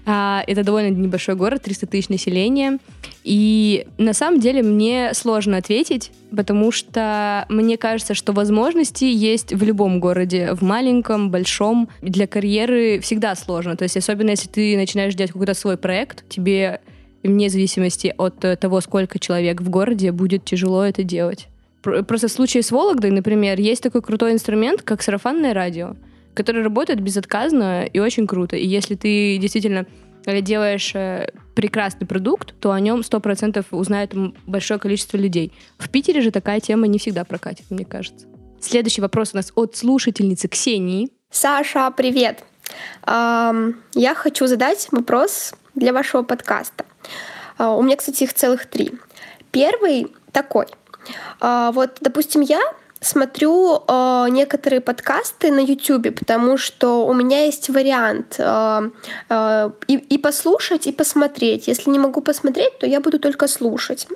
А, 0.05 0.43
Это 0.47 0.65
довольно 0.65 0.89
небольшой 0.89 1.35
город, 1.35 1.61
300 1.61 1.87
тысяч 1.87 2.09
населения. 2.09 2.79
И 3.23 3.85
на 3.97 4.13
самом 4.13 4.39
деле 4.39 4.63
мне 4.63 5.13
сложно 5.13 5.57
ответить, 5.57 6.11
потому 6.35 6.71
что 6.71 7.45
мне 7.49 7.77
кажется, 7.77 8.13
что 8.13 8.31
возможности 8.33 9.03
есть 9.03 9.53
в 9.53 9.61
любом 9.63 9.99
городе, 9.99 10.53
в 10.53 10.61
маленьком, 10.63 11.29
большом. 11.29 11.89
Для 12.01 12.27
карьеры 12.27 12.99
всегда 13.01 13.35
сложно. 13.35 13.75
То 13.75 13.83
есть 13.83 13.97
особенно 13.97 14.31
если 14.31 14.47
ты 14.47 14.77
начинаешь 14.77 15.15
делать 15.15 15.31
какой-то 15.31 15.53
свой 15.53 15.77
проект, 15.77 16.27
тебе 16.29 16.81
вне 17.23 17.49
зависимости 17.49 18.13
от 18.17 18.45
э, 18.45 18.55
того, 18.55 18.79
сколько 18.79 19.19
человек 19.19 19.61
в 19.61 19.69
городе, 19.69 20.13
будет 20.13 20.45
тяжело 20.45 20.85
это 20.85 21.03
делать. 21.03 21.47
Про- 21.81 22.03
Просто 22.03 22.29
в 22.29 22.31
случае 22.31 22.63
с 22.63 22.71
Вологдой, 22.71 23.11
например, 23.11 23.59
есть 23.59 23.83
такой 23.83 24.01
крутой 24.01 24.31
инструмент, 24.31 24.81
как 24.83 25.01
сарафанное 25.01 25.53
радио. 25.53 25.95
которые 26.33 26.63
работают 26.63 27.01
безотказно 27.01 27.83
и 27.83 27.99
очень 27.99 28.25
круто. 28.25 28.55
И 28.55 28.65
если 28.65 28.95
ты 28.95 29.37
действительно 29.39 29.85
э, 30.31 30.41
делаешь 30.41 30.91
э, 30.95 31.31
прекрасный 31.55 32.07
продукт, 32.07 32.53
то 32.59 32.71
о 32.71 32.79
нем 32.79 33.01
100% 33.01 33.65
узнает 33.71 34.13
большое 34.45 34.79
количество 34.79 35.17
людей. 35.17 35.53
В 35.77 35.89
Питере 35.89 36.21
же 36.21 36.31
такая 36.31 36.59
тема 36.59 36.87
не 36.87 36.99
всегда 36.99 37.23
прокатит, 37.25 37.65
мне 37.69 37.85
кажется. 37.85 38.27
Следующий 38.61 39.01
вопрос 39.01 39.31
у 39.33 39.37
нас 39.37 39.51
от 39.55 39.75
слушательницы 39.75 40.47
Ксении. 40.47 41.09
Саша, 41.31 41.91
привет. 41.91 42.43
Я 43.05 44.15
хочу 44.15 44.47
задать 44.47 44.87
вопрос 44.91 45.53
для 45.75 45.93
вашего 45.93 46.23
подкаста. 46.23 46.85
А, 47.57 47.75
У 47.75 47.81
меня, 47.81 47.95
кстати, 47.95 48.23
их 48.23 48.33
целых 48.33 48.65
три. 48.65 48.93
Первый 49.51 50.07
такой. 50.31 50.65
А, 51.39 51.71
Вот, 51.71 51.97
допустим, 52.01 52.41
я 52.41 52.61
смотрю 53.01 53.83
а, 53.87 54.27
некоторые 54.29 54.81
подкасты 54.81 55.51
на 55.51 55.59
YouTube, 55.59 56.19
потому 56.19 56.57
что 56.57 57.05
у 57.05 57.13
меня 57.13 57.45
есть 57.45 57.69
вариант 57.69 58.35
а, 58.39 58.83
а, 59.29 59.71
и, 59.87 59.95
и 59.95 60.17
послушать, 60.17 60.87
и 60.87 60.91
посмотреть. 60.91 61.67
Если 61.67 61.89
не 61.89 61.99
могу 61.99 62.21
посмотреть, 62.21 62.77
то 62.79 62.87
я 62.87 62.99
буду 62.99 63.19
только 63.19 63.47
слушать. 63.47 64.07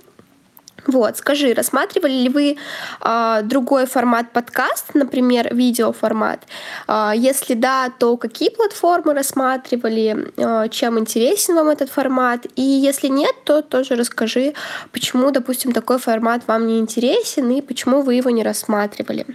Вот, 0.88 1.17
скажи, 1.17 1.54
рассматривали 1.54 2.13
ли 2.13 2.30
вы 2.30 2.58
а, 3.00 3.41
другой 3.41 3.86
формат 3.86 4.32
подкаста, 4.32 4.98
например, 4.98 5.54
видеоформат? 5.54 6.46
А, 6.88 7.13
если 7.15 7.54
да, 7.54 7.89
то 7.89 8.17
какие 8.17 8.50
платформы 8.50 9.13
рассматривали, 9.13 10.32
а, 10.38 10.67
чем 10.67 11.00
интересен 11.00 11.56
вам 11.56 11.69
этот 11.69 11.89
формат? 11.89 12.46
И 12.56 12.62
если 12.62 13.08
нет, 13.08 13.34
то 13.46 13.62
тоже 13.62 13.96
расскажи, 13.96 14.54
почему, 14.91 15.32
допустим, 15.32 15.72
такой 15.72 16.00
формат 16.00 16.43
вам 16.48 16.67
не 16.67 16.80
интересен 16.80 17.50
и 17.52 17.62
почему 17.62 18.02
вы 18.02 18.15
его 18.15 18.30
не 18.30 18.43
рассматривали. 18.43 19.26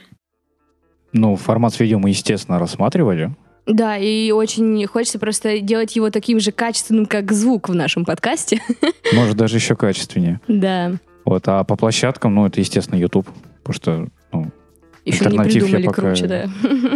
Ну, 1.13 1.37
формат 1.37 1.75
с 1.75 1.81
видео 1.81 1.99
мы, 1.99 2.11
естественно, 2.11 2.59
рассматривали. 2.59 3.35
Да, 3.69 3.99
и 3.99 4.31
очень 4.31 4.87
хочется 4.87 5.19
просто 5.19 5.61
делать 5.61 5.95
его 5.95 6.11
таким 6.11 6.41
же 6.41 6.53
качественным, 6.53 7.05
как 7.05 7.33
звук 7.33 7.69
в 7.69 7.75
нашем 7.75 8.07
подкасте. 8.07 8.63
Может, 9.13 9.37
даже 9.37 9.57
еще 9.57 9.77
качественнее. 9.77 10.41
Да. 10.49 10.93
Вот, 11.29 11.47
а 11.47 11.63
по 11.63 11.77
площадкам, 11.77 12.35
ну, 12.35 12.47
это, 12.47 12.59
естественно, 12.59 12.99
YouTube. 12.99 13.29
Потому 13.63 13.75
что, 13.75 14.09
ну, 14.33 14.51
Еще 15.05 15.21
не 15.21 15.27
Альтернатив 15.27 15.55
я 15.55 15.61
придумали 15.61 15.87
пока- 15.87 16.03
круче, 16.03 16.27
да. 16.27 16.51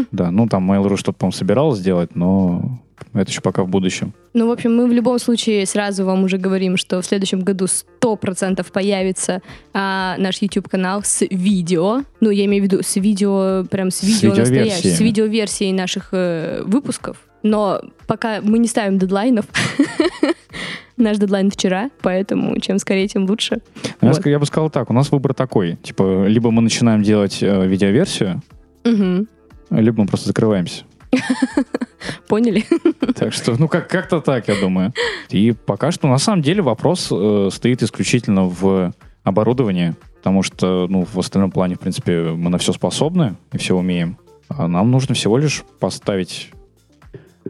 да, 0.10 0.30
ну, 0.30 0.48
там 0.48 0.72
Mail.ru 0.72 0.96
что-то, 0.96 1.18
по-моему, 1.18 1.36
собиралась 1.36 1.80
сделать, 1.80 2.16
но 2.16 2.80
это 3.12 3.30
еще 3.30 3.42
пока 3.42 3.62
в 3.62 3.68
будущем. 3.68 4.14
Ну, 4.32 4.48
в 4.48 4.50
общем, 4.50 4.74
мы 4.74 4.86
в 4.86 4.92
любом 4.92 5.18
случае 5.18 5.66
сразу 5.66 6.06
вам 6.06 6.24
уже 6.24 6.38
говорим, 6.38 6.78
что 6.78 7.02
в 7.02 7.04
следующем 7.04 7.40
году 7.40 7.66
100% 8.00 8.64
появится 8.72 9.42
а, 9.74 10.16
наш 10.16 10.40
YouTube-канал 10.40 11.02
с 11.04 11.26
видео. 11.28 12.04
Ну, 12.20 12.30
я 12.30 12.46
имею 12.46 12.62
в 12.62 12.66
виду 12.72 12.82
с 12.82 12.96
видео, 12.96 13.66
прям 13.70 13.90
с 13.90 14.02
видео 14.02 14.34
настоящим, 14.34 14.90
с 14.92 14.98
видеоверсией 14.98 15.72
наших 15.72 16.08
э, 16.12 16.62
выпусков. 16.64 17.18
Но 17.42 17.82
пока 18.06 18.40
мы 18.40 18.58
не 18.58 18.68
ставим 18.68 18.98
дедлайнов. 18.98 19.44
Наш 20.96 21.16
дедлайн 21.18 21.50
вчера, 21.50 21.90
поэтому 22.02 22.58
чем 22.60 22.78
скорее, 22.78 23.08
тем 23.08 23.24
лучше. 23.26 23.60
Я, 24.02 24.08
Вот. 24.12 24.26
я 24.26 24.38
бы 24.38 24.46
сказал 24.46 24.70
так, 24.70 24.90
у 24.90 24.92
нас 24.92 25.10
выбор 25.10 25.32
такой. 25.34 25.76
Типа, 25.82 26.26
либо 26.26 26.50
мы 26.50 26.60
начинаем 26.62 27.02
делать 27.02 27.42
э, 27.42 27.66
видеоверсию, 27.66 28.42
Мгм. 28.84 29.26
либо 29.70 30.02
мы 30.02 30.06
просто 30.08 30.28
закрываемся. 30.28 30.84
Поняли? 32.28 32.64
Так 33.14 33.32
что, 33.34 33.56
ну, 33.58 33.68
как- 33.68 33.88
как-то 33.88 34.20
так, 34.20 34.48
я 34.48 34.58
думаю. 34.60 34.92
И 35.30 35.52
пока 35.52 35.90
что, 35.92 36.08
на 36.08 36.18
самом 36.18 36.42
деле, 36.42 36.62
вопрос 36.62 37.08
э, 37.10 37.48
стоит 37.52 37.82
исключительно 37.82 38.44
в 38.46 38.92
оборудовании, 39.22 39.94
потому 40.16 40.42
что, 40.42 40.86
ну, 40.88 41.04
в 41.04 41.18
остальном 41.18 41.50
плане, 41.50 41.74
в 41.76 41.80
принципе, 41.80 42.22
мы 42.22 42.48
на 42.50 42.58
все 42.58 42.72
способны 42.72 43.36
и 43.52 43.58
все 43.58 43.76
умеем. 43.76 44.16
А 44.48 44.66
нам 44.68 44.90
нужно 44.90 45.14
всего 45.14 45.38
лишь 45.38 45.62
поставить 45.80 46.51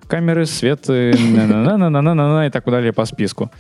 камеры, 0.06 0.46
свет, 0.46 0.88
и 2.46 2.50
так 2.50 2.64
далее 2.64 2.92
по 2.92 3.04
списку. 3.04 3.50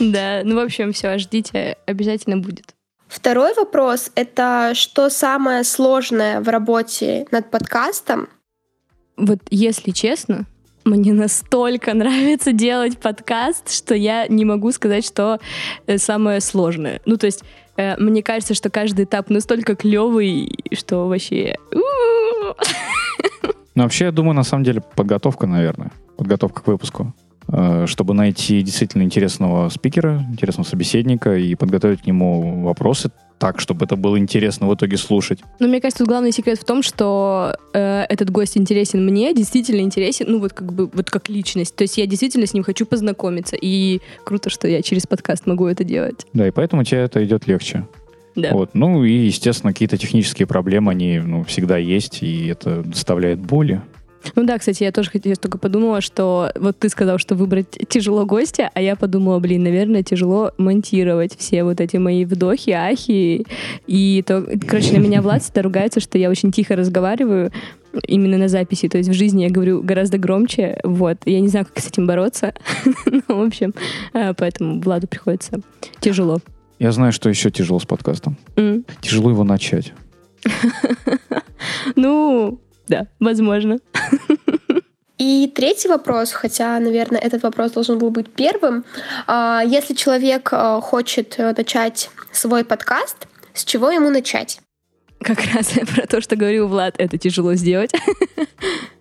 Да, 0.00 0.42
ну, 0.44 0.56
в 0.56 0.58
общем, 0.60 0.92
все, 0.92 1.18
ждите, 1.18 1.76
обязательно 1.86 2.38
будет. 2.38 2.74
Второй 3.08 3.54
вопрос— 3.54 4.12
это 4.14 4.72
что 4.74 5.08
самое 5.08 5.64
сложное 5.64 6.40
в 6.40 6.48
работе 6.48 7.26
над 7.30 7.50
подкастом? 7.50 8.28
Вот 9.16 9.40
если 9.50 9.90
честно, 9.92 10.44
мне 10.84 11.12
настолько 11.12 11.94
нравится 11.94 12.52
делать 12.52 12.98
подкаст, 12.98 13.72
что 13.72 13.94
я 13.94 14.26
не 14.28 14.44
могу 14.44 14.72
сказать, 14.72 15.04
что 15.04 15.40
э, 15.86 15.98
самое 15.98 16.40
сложное. 16.40 17.00
Ну, 17.06 17.16
то 17.16 17.26
есть, 17.26 17.42
э, 17.76 17.96
мне 17.96 18.22
кажется, 18.22 18.54
что 18.54 18.70
каждый 18.70 19.04
этап 19.06 19.30
настолько 19.30 19.74
клевый, 19.74 20.50
что 20.72 21.08
вообще... 21.08 21.56
Ну, 23.78 23.84
вообще, 23.84 24.06
я 24.06 24.10
думаю, 24.10 24.34
на 24.34 24.42
самом 24.42 24.64
деле, 24.64 24.82
подготовка, 24.96 25.46
наверное. 25.46 25.92
Подготовка 26.16 26.62
к 26.62 26.66
выпуску. 26.66 27.14
Э, 27.46 27.86
Чтобы 27.86 28.12
найти 28.12 28.60
действительно 28.60 29.04
интересного 29.04 29.68
спикера, 29.68 30.26
интересного 30.32 30.66
собеседника 30.66 31.36
и 31.36 31.54
подготовить 31.54 32.02
к 32.02 32.06
нему 32.06 32.64
вопросы 32.64 33.12
так, 33.38 33.60
чтобы 33.60 33.84
это 33.84 33.94
было 33.94 34.18
интересно 34.18 34.66
в 34.66 34.74
итоге 34.74 34.96
слушать. 34.96 35.38
Но 35.60 35.68
мне 35.68 35.80
кажется, 35.80 36.00
тут 36.00 36.08
главный 36.08 36.32
секрет 36.32 36.58
в 36.58 36.64
том, 36.64 36.82
что 36.82 37.54
э, 37.72 38.02
этот 38.08 38.30
гость 38.30 38.58
интересен 38.58 39.04
мне, 39.04 39.32
действительно 39.32 39.82
интересен, 39.82 40.26
ну 40.28 40.40
вот 40.40 40.54
как 40.54 40.72
бы 40.72 40.90
вот 40.92 41.08
как 41.08 41.28
личность. 41.28 41.76
То 41.76 41.82
есть 41.82 41.98
я 41.98 42.06
действительно 42.08 42.48
с 42.48 42.54
ним 42.54 42.64
хочу 42.64 42.84
познакомиться. 42.84 43.54
И 43.54 44.00
круто, 44.24 44.50
что 44.50 44.66
я 44.66 44.82
через 44.82 45.06
подкаст 45.06 45.46
могу 45.46 45.68
это 45.68 45.84
делать. 45.84 46.26
Да, 46.32 46.48
и 46.48 46.50
поэтому 46.50 46.82
тебе 46.82 47.02
это 47.02 47.24
идет 47.24 47.46
легче. 47.46 47.86
Да. 48.38 48.52
Вот. 48.52 48.70
Ну 48.74 49.04
и, 49.04 49.12
естественно, 49.12 49.72
какие-то 49.72 49.98
технические 49.98 50.46
проблемы, 50.46 50.92
они 50.92 51.18
ну, 51.18 51.42
всегда 51.42 51.76
есть, 51.76 52.22
и 52.22 52.46
это 52.46 52.82
доставляет 52.82 53.40
боли. 53.40 53.82
Ну 54.34 54.44
да, 54.44 54.58
кстати, 54.58 54.82
я 54.82 54.92
тоже 54.92 55.10
хотела, 55.10 55.36
только 55.36 55.58
подумала, 55.58 56.00
что 56.00 56.50
вот 56.56 56.78
ты 56.78 56.88
сказал, 56.88 57.18
что 57.18 57.34
выбрать 57.34 57.78
тяжело 57.88 58.26
гостя, 58.26 58.70
а 58.74 58.80
я 58.80 58.96
подумала, 58.96 59.38
блин, 59.38 59.62
наверное, 59.62 60.02
тяжело 60.02 60.52
монтировать 60.58 61.36
все 61.36 61.64
вот 61.64 61.80
эти 61.80 61.96
мои 61.96 62.24
вдохи, 62.24 62.70
ахи. 62.70 63.46
И 63.86 64.22
то, 64.26 64.46
короче, 64.68 64.92
на 64.92 64.98
меня 64.98 65.22
Влад 65.22 65.42
всегда 65.42 65.62
ругается, 65.62 66.00
что 66.00 66.18
я 66.18 66.30
очень 66.30 66.52
тихо 66.52 66.76
разговариваю 66.76 67.50
именно 68.06 68.38
на 68.38 68.48
записи. 68.48 68.88
То 68.88 68.98
есть 68.98 69.08
в 69.08 69.14
жизни 69.14 69.44
я 69.44 69.50
говорю 69.50 69.82
гораздо 69.82 70.18
громче. 70.18 70.78
Вот. 70.84 71.18
Я 71.24 71.40
не 71.40 71.48
знаю, 71.48 71.66
как 71.66 71.82
с 71.82 71.88
этим 71.88 72.06
бороться. 72.06 72.54
Ну, 73.06 73.42
в 73.42 73.46
общем, 73.46 73.74
э, 74.14 74.32
поэтому 74.34 74.80
Владу 74.80 75.06
приходится 75.06 75.60
тяжело. 76.00 76.40
Я 76.78 76.92
знаю, 76.92 77.12
что 77.12 77.28
еще 77.28 77.50
тяжело 77.50 77.80
с 77.80 77.84
подкастом. 77.86 78.36
М. 78.56 78.84
Тяжело 79.00 79.30
его 79.30 79.44
начать. 79.44 79.92
Ну, 81.96 82.60
да, 82.86 83.08
возможно. 83.18 83.78
И 85.18 85.52
третий 85.54 85.88
вопрос, 85.88 86.30
хотя, 86.30 86.78
наверное, 86.78 87.18
этот 87.18 87.42
вопрос 87.42 87.72
должен 87.72 87.98
был 87.98 88.10
быть 88.10 88.32
первым. 88.32 88.84
А, 89.26 89.62
Если 89.66 89.94
человек 89.94 90.48
а, 90.52 90.80
хочет 90.80 91.34
э, 91.38 91.52
начать 91.56 92.10
свой 92.30 92.64
подкаст, 92.64 93.26
с 93.52 93.64
чего 93.64 93.90
ему 93.90 94.10
начать? 94.10 94.60
Как 95.20 95.38
раз 95.54 95.72
про 95.94 96.06
то, 96.06 96.20
что 96.20 96.36
говорил 96.36 96.68
Влад, 96.68 96.94
это 96.98 97.18
тяжело 97.18 97.54
сделать. 97.54 97.92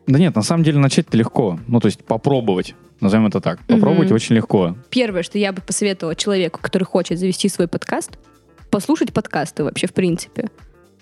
Да 0.08 0.18
нет, 0.20 0.34
на 0.38 0.42
самом 0.42 0.64
деле 0.64 0.80
начать-то 0.80 1.18
легко. 1.18 1.60
Ну, 1.68 1.82
то 1.82 1.88
есть 1.88 2.02
попробовать. 2.02 2.76
Назовем 3.02 3.28
это 3.28 3.42
так. 3.42 3.60
Попробовать 3.68 4.08
Мгм. 4.08 4.16
очень 4.16 4.36
легко. 4.36 4.78
Первое, 4.90 5.22
что 5.22 5.38
я 5.38 5.52
бы 5.52 5.62
посоветовала 5.62 6.16
человеку, 6.16 6.62
который 6.62 6.86
хочет 6.86 7.20
завести 7.20 7.50
свой 7.50 7.68
подкаст, 7.68 8.18
послушать 8.72 9.12
подкасты 9.12 9.66
вообще, 9.66 9.86
в 9.88 9.94
принципе, 9.94 10.50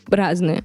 разные, 0.07 0.63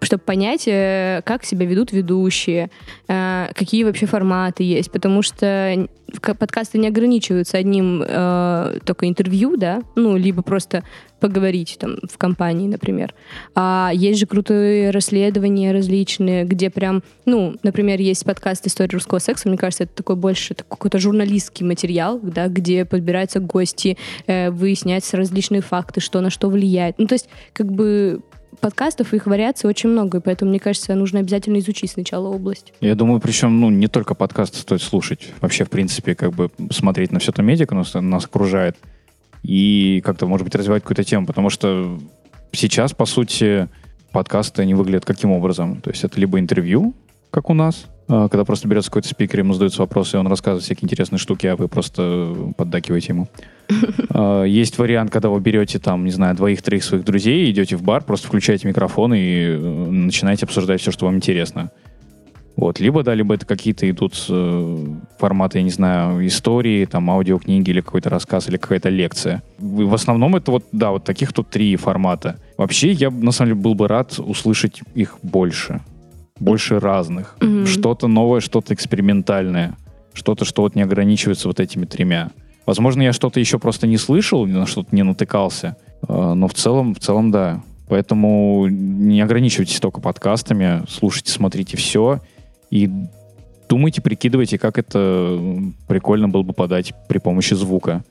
чтобы 0.00 0.22
понять, 0.22 0.64
э, 0.66 1.22
как 1.24 1.44
себя 1.44 1.66
ведут 1.66 1.92
ведущие, 1.92 2.70
э, 3.08 3.48
какие 3.54 3.84
вообще 3.84 4.06
форматы 4.06 4.62
есть, 4.62 4.90
потому 4.92 5.22
что 5.22 5.88
подкасты 6.22 6.78
не 6.78 6.88
ограничиваются 6.88 7.58
одним 7.58 8.02
э, 8.06 8.78
только 8.84 9.08
интервью, 9.08 9.56
да, 9.56 9.82
ну, 9.94 10.16
либо 10.16 10.42
просто 10.42 10.82
поговорить 11.20 11.76
там 11.80 11.98
в 12.08 12.16
компании, 12.16 12.68
например. 12.68 13.12
А 13.54 13.90
есть 13.92 14.20
же 14.20 14.26
крутые 14.26 14.90
расследования 14.90 15.72
различные, 15.72 16.44
где 16.44 16.70
прям, 16.70 17.02
ну, 17.26 17.56
например, 17.62 18.00
есть 18.00 18.24
подкаст 18.24 18.66
«История 18.66 18.92
русского 18.92 19.18
секса», 19.18 19.48
мне 19.48 19.58
кажется, 19.58 19.84
это 19.84 19.96
такой 19.96 20.16
больше 20.16 20.54
какой-то 20.54 20.98
журналистский 20.98 21.66
материал, 21.66 22.20
да, 22.22 22.46
где 22.46 22.84
подбираются 22.84 23.40
гости, 23.40 23.98
выясняются 24.26 25.16
различные 25.16 25.60
факты, 25.60 26.00
что 26.00 26.20
на 26.20 26.30
что 26.30 26.48
влияет. 26.48 26.98
Ну, 26.98 27.06
то 27.06 27.16
есть, 27.16 27.28
как 27.52 27.70
бы 27.70 28.22
подкастов, 28.60 29.14
их 29.14 29.26
вариаций 29.26 29.68
очень 29.68 29.90
много, 29.90 30.18
и 30.18 30.20
поэтому, 30.20 30.50
мне 30.50 30.60
кажется, 30.60 30.94
нужно 30.94 31.20
обязательно 31.20 31.58
изучить 31.58 31.90
сначала 31.90 32.28
область. 32.28 32.72
Я 32.80 32.94
думаю, 32.94 33.20
причем, 33.20 33.60
ну, 33.60 33.70
не 33.70 33.88
только 33.88 34.14
подкасты 34.14 34.58
стоит 34.58 34.82
слушать. 34.82 35.32
Вообще, 35.40 35.64
в 35.64 35.70
принципе, 35.70 36.14
как 36.14 36.32
бы 36.32 36.50
смотреть 36.70 37.12
на 37.12 37.18
все 37.18 37.32
то 37.32 37.42
медиа, 37.42 37.66
нас, 37.70 37.94
нас 37.94 38.24
окружает, 38.24 38.76
и 39.42 40.02
как-то, 40.04 40.26
может 40.26 40.44
быть, 40.44 40.54
развивать 40.54 40.82
какую-то 40.82 41.04
тему. 41.04 41.26
Потому 41.26 41.50
что 41.50 41.98
сейчас, 42.52 42.92
по 42.92 43.06
сути, 43.06 43.68
подкасты, 44.12 44.62
они 44.62 44.74
выглядят 44.74 45.04
каким 45.04 45.30
образом? 45.30 45.80
То 45.80 45.90
есть 45.90 46.04
это 46.04 46.18
либо 46.20 46.38
интервью, 46.38 46.94
как 47.30 47.50
у 47.50 47.54
нас, 47.54 47.86
когда 48.08 48.44
просто 48.44 48.66
берется 48.68 48.90
какой-то 48.90 49.08
спикер, 49.08 49.40
ему 49.40 49.52
задаются 49.52 49.82
вопросы, 49.82 50.16
и 50.16 50.20
он 50.20 50.26
рассказывает 50.26 50.64
всякие 50.64 50.86
интересные 50.86 51.18
штуки, 51.18 51.46
а 51.46 51.56
вы 51.56 51.68
просто 51.68 52.52
поддакиваете 52.56 53.08
ему. 53.08 53.28
А, 54.10 54.44
Есть 54.44 54.78
вариант, 54.78 55.10
когда 55.10 55.28
вы 55.28 55.38
берете 55.40 55.78
там, 55.78 56.04
не 56.04 56.10
знаю, 56.10 56.34
двоих-троих 56.34 56.82
своих 56.82 57.04
друзей, 57.04 57.50
идете 57.50 57.76
в 57.76 57.82
бар, 57.82 58.02
просто 58.02 58.26
включаете 58.26 58.66
микрофон 58.66 59.12
и 59.12 59.18
э, 59.18 59.58
начинаете 59.58 60.46
обсуждать 60.46 60.80
все, 60.80 60.90
что 60.90 61.04
вам 61.04 61.16
интересно. 61.16 61.70
Вот, 62.56 62.80
либо, 62.80 63.04
да, 63.04 63.14
либо 63.14 63.34
это 63.34 63.46
какие-то 63.46 63.88
идут 63.88 64.14
э, 64.28 64.86
форматы, 65.18 65.58
я 65.58 65.62
не 65.62 65.70
знаю, 65.70 66.26
истории, 66.26 66.86
там, 66.86 67.08
аудиокниги 67.08 67.70
или 67.70 67.80
какой-то 67.80 68.10
рассказ, 68.10 68.48
или 68.48 68.56
какая-то 68.56 68.88
лекция. 68.88 69.44
В 69.58 69.94
основном 69.94 70.34
это 70.34 70.50
вот, 70.50 70.64
да, 70.72 70.90
вот 70.90 71.04
таких 71.04 71.32
тут 71.32 71.50
три 71.50 71.76
формата. 71.76 72.40
Вообще, 72.56 72.90
я, 72.90 73.10
на 73.10 73.30
самом 73.30 73.50
деле, 73.50 73.62
был 73.62 73.74
бы 73.74 73.86
рад 73.86 74.18
услышать 74.18 74.80
их 74.94 75.18
больше. 75.22 75.82
Больше 76.40 76.78
разных. 76.80 77.36
Мгм. 77.40 77.66
Что-то 77.66 78.08
новое, 78.08 78.40
что-то 78.40 78.74
экспериментальное. 78.74 79.76
Что-то, 80.12 80.44
что 80.44 80.62
вот 80.62 80.74
не 80.74 80.82
ограничивается 80.82 81.48
вот 81.48 81.60
этими 81.60 81.84
тремя. 81.84 82.30
Возможно, 82.66 83.02
я 83.02 83.12
что-то 83.12 83.40
еще 83.40 83.58
просто 83.58 83.86
не 83.86 83.96
слышал, 83.96 84.46
на 84.46 84.66
что-то 84.66 84.94
не 84.94 85.02
натыкался. 85.02 85.76
Э, 86.06 86.34
Но 86.34 86.48
в 86.48 86.54
целом, 86.54 86.94
в 86.94 86.98
целом, 87.00 87.30
да. 87.30 87.62
Поэтому 87.88 88.66
не 88.68 89.20
ограничивайтесь 89.22 89.80
только 89.80 90.00
подкастами, 90.00 90.82
слушайте, 90.88 91.32
смотрите 91.32 91.76
все 91.76 92.20
и 92.70 92.90
думайте, 93.68 94.02
прикидывайте, 94.02 94.58
как 94.58 94.78
это 94.78 95.38
прикольно 95.86 96.28
было 96.28 96.42
бы 96.42 96.52
подать 96.52 96.92
при 97.08 97.18
помощи 97.18 97.54
звука. 97.54 98.04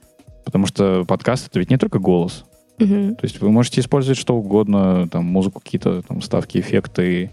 Потому 0.45 0.65
что 0.65 1.03
подкаст 1.05 1.47
это 1.47 1.59
ведь 1.59 1.69
не 1.69 1.77
только 1.77 1.99
голос. 1.99 2.45
Мгм. 2.79 3.15
То 3.15 3.25
есть 3.25 3.41
вы 3.41 3.51
можете 3.51 3.81
использовать 3.81 4.17
что 4.17 4.35
угодно, 4.35 5.07
там 5.09 5.25
музыку, 5.25 5.59
какие-то 5.59 6.01
там 6.03 6.21
ставки, 6.21 6.57
эффекты, 6.57 7.31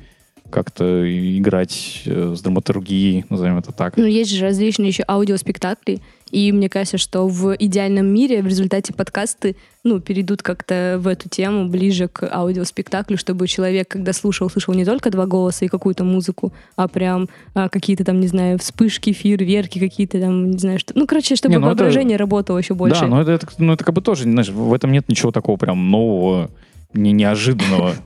как-то 0.54 1.04
играть 1.36 2.02
э, 2.06 2.34
с 2.36 2.40
драматургией, 2.40 3.24
назовем 3.28 3.58
это 3.58 3.72
так. 3.72 3.96
Ну, 3.96 4.04
есть 4.04 4.30
же 4.30 4.44
различные 4.44 4.88
еще 4.88 5.02
аудиоспектакли, 5.08 6.00
и 6.30 6.52
мне 6.52 6.68
кажется, 6.68 6.96
что 6.96 7.26
в 7.26 7.56
идеальном 7.58 8.06
мире 8.06 8.40
в 8.40 8.46
результате 8.46 8.92
подкасты, 8.94 9.56
ну, 9.82 9.98
перейдут 9.98 10.44
как-то 10.44 10.98
в 11.00 11.08
эту 11.08 11.28
тему 11.28 11.68
ближе 11.68 12.06
к 12.06 12.22
аудиоспектаклю, 12.32 13.18
чтобы 13.18 13.48
человек, 13.48 13.88
когда 13.88 14.12
слушал, 14.12 14.48
слышал 14.48 14.74
не 14.74 14.84
только 14.84 15.10
два 15.10 15.26
голоса 15.26 15.64
и 15.64 15.68
какую-то 15.68 16.04
музыку, 16.04 16.52
а 16.76 16.86
прям 16.86 17.28
а, 17.54 17.68
какие-то 17.68 18.04
там, 18.04 18.20
не 18.20 18.28
знаю, 18.28 18.60
вспышки, 18.60 19.12
фейерверки, 19.12 19.80
какие-то 19.80 20.20
там, 20.20 20.52
не 20.52 20.58
знаю, 20.58 20.78
что... 20.78 20.92
Ну, 20.96 21.08
короче, 21.08 21.34
чтобы 21.34 21.54
Не, 21.54 21.58
ну 21.58 21.66
это- 21.66 21.74
воображение 21.76 22.16
работало 22.16 22.58
еще 22.58 22.74
больше. 22.74 23.00
Да, 23.00 23.06
но 23.08 23.20
это, 23.20 23.32
это- 23.32 23.48
ну, 23.58 23.72
это 23.72 23.84
как 23.84 23.92
бы 23.92 24.02
тоже, 24.02 24.22
знаешь, 24.22 24.50
в 24.50 24.72
этом 24.72 24.92
нет 24.92 25.08
ничего 25.08 25.32
такого 25.32 25.56
прям 25.56 25.90
нового, 25.90 26.48
не 26.92 27.10
неожиданного. 27.10 27.94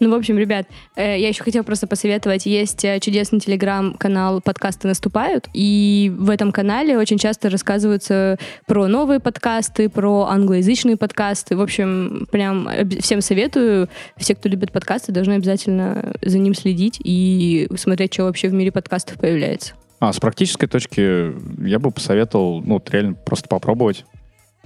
Ну, 0.00 0.10
в 0.10 0.14
общем, 0.14 0.38
ребят, 0.38 0.66
э, 0.96 1.18
я 1.18 1.28
еще 1.28 1.42
хотела 1.42 1.62
просто 1.62 1.86
посоветовать. 1.86 2.46
Есть 2.46 2.84
э, 2.84 3.00
чудесный 3.00 3.40
телеграм-канал 3.40 4.40
«Подкасты 4.42 4.88
наступают», 4.88 5.48
и 5.54 6.12
в 6.16 6.30
этом 6.30 6.52
канале 6.52 6.98
очень 6.98 7.18
часто 7.18 7.48
рассказываются 7.48 8.38
про 8.66 8.86
новые 8.88 9.20
подкасты, 9.20 9.88
про 9.88 10.26
англоязычные 10.26 10.96
подкасты. 10.96 11.56
В 11.56 11.62
общем, 11.62 12.26
прям 12.30 12.68
всем 13.00 13.20
советую. 13.20 13.88
Все, 14.16 14.34
кто 14.34 14.48
любит 14.48 14.72
подкасты, 14.72 15.12
должны 15.12 15.34
обязательно 15.34 16.14
за 16.22 16.38
ним 16.38 16.54
следить 16.54 17.00
и 17.02 17.68
смотреть, 17.76 18.14
что 18.14 18.24
вообще 18.24 18.48
в 18.48 18.52
мире 18.52 18.72
подкастов 18.72 19.18
появляется. 19.18 19.74
А, 19.98 20.12
с 20.12 20.20
практической 20.20 20.66
точки 20.66 21.32
я 21.66 21.78
бы 21.78 21.90
посоветовал, 21.90 22.62
ну, 22.62 22.74
вот 22.74 22.90
реально 22.90 23.14
просто 23.14 23.48
попробовать. 23.48 24.04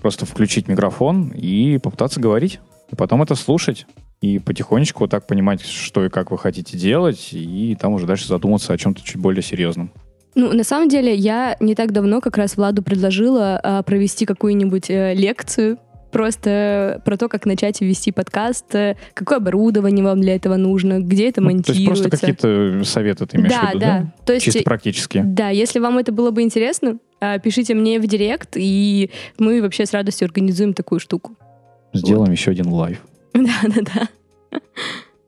Просто 0.01 0.27
включить 0.27 0.67
микрофон 0.67 1.29
и 1.29 1.79
попытаться 1.79 2.21
говорить. 2.21 2.59
И 2.91 2.97
потом 2.97 3.23
это 3.23 3.35
слушать. 3.35 3.87
И 4.21 4.39
потихонечку 4.39 5.05
вот 5.05 5.11
так 5.11 5.27
понимать, 5.27 5.63
что 5.63 6.05
и 6.05 6.11
как 6.11 6.31
вы 6.31 6.39
хотите 6.39 6.77
делать. 6.77 7.31
И 7.33 7.77
там 7.81 7.95
уже 7.95 8.07
дальше 8.07 8.29
задуматься 8.29 8.73
о 8.73 8.79
чем-то 8.79 9.03
чуть 9.03 9.17
более 9.17 9.43
серьезном. 9.43 9.91
Ну, 10.35 10.53
на 10.53 10.63
самом 10.63 10.89
деле, 10.89 11.15
я 11.15 11.57
не 11.61 11.75
так 11.75 11.93
давно 11.93 12.21
как 12.21 12.37
раз 12.37 12.57
Владу 12.57 12.83
предложила 12.83 13.59
а, 13.63 13.83
провести 13.83 14.27
какую-нибудь 14.27 14.89
э, 14.89 15.15
лекцию 15.15 15.79
просто 16.11 17.01
про 17.05 17.17
то, 17.17 17.29
как 17.29 17.47
начать 17.47 17.81
вести 17.81 18.13
подкаст, 18.13 18.75
э, 18.75 18.97
какое 19.15 19.39
оборудование 19.39 20.05
вам 20.05 20.21
для 20.21 20.37
этого 20.37 20.57
нужно, 20.57 21.01
где 21.01 21.29
это 21.29 21.41
Ну, 21.41 21.49
то 21.49 21.55
есть 21.55 21.69
монтируется. 21.69 22.03
просто 22.03 22.11
какие-то 22.11 22.85
советы 22.85 23.27
ты 23.27 23.39
имеешь 23.39 23.53
да, 23.53 23.61
в 23.61 23.69
виду, 23.71 23.81
да. 23.81 24.13
То 24.25 24.33
есть, 24.35 24.45
Чисто 24.45 24.63
практически. 24.63 25.23
да, 25.25 25.49
если 25.49 25.79
вам 25.79 25.99
это 25.99 26.13
было 26.13 26.31
бы 26.31 26.43
интересно, 26.43 26.99
а, 27.21 27.39
пишите 27.39 27.75
мне 27.75 27.99
в 27.99 28.07
директ, 28.07 28.51
и 28.57 29.11
мы 29.39 29.63
вообще 29.63 29.87
с 29.87 29.93
радостью 29.93 30.27
организуем 30.27 30.75
такую 30.75 31.01
штуку. 31.01 31.37
Сделаем 31.93 32.31
еще 32.33 32.51
один 32.51 32.69
лайв. 32.69 33.01
Да, 33.35 33.61
да, 33.65 34.09
да. 34.51 34.61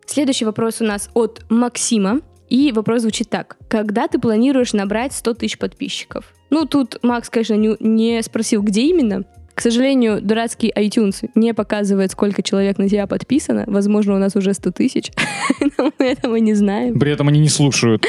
Следующий 0.07 0.45
вопрос 0.45 0.81
у 0.81 0.85
нас 0.85 1.11
от 1.15 1.45
Максима. 1.49 2.21
И 2.49 2.71
вопрос 2.73 3.03
звучит 3.03 3.31
так. 3.31 3.57
Когда 3.69 4.09
ты 4.09 4.19
планируешь 4.19 4.75
набрать 4.75 5.15
100 5.15 5.35
тысяч 5.35 5.59
подписчиков? 5.59 6.35
Ну, 6.51 6.67
тут 6.67 7.03
Макс, 7.03 7.31
конечно, 7.31 7.55
не, 7.55 7.77
не 7.81 8.23
спросил, 8.23 8.63
где 8.63 8.83
именно. 8.83 9.25
К 9.55 9.61
сожалению, 9.63 10.21
дурацкий 10.21 10.71
iTunes 10.71 11.31
не 11.35 11.55
показывает, 11.55 12.11
сколько 12.11 12.43
человек 12.43 12.77
на 12.77 12.91
тебя 12.91 13.07
подписано. 13.07 13.65
Возможно, 13.67 14.15
у 14.15 14.19
нас 14.19 14.37
уже 14.37 14.53
100 14.53 14.73
тысяч. 14.73 15.13
Но 15.79 15.93
мы 15.99 16.07
этого 16.07 16.37
не 16.37 16.53
знаем. 16.53 16.99
При 16.99 17.13
этом 17.13 17.29
они 17.29 17.41
не 17.41 17.49
слушают. 17.49 18.05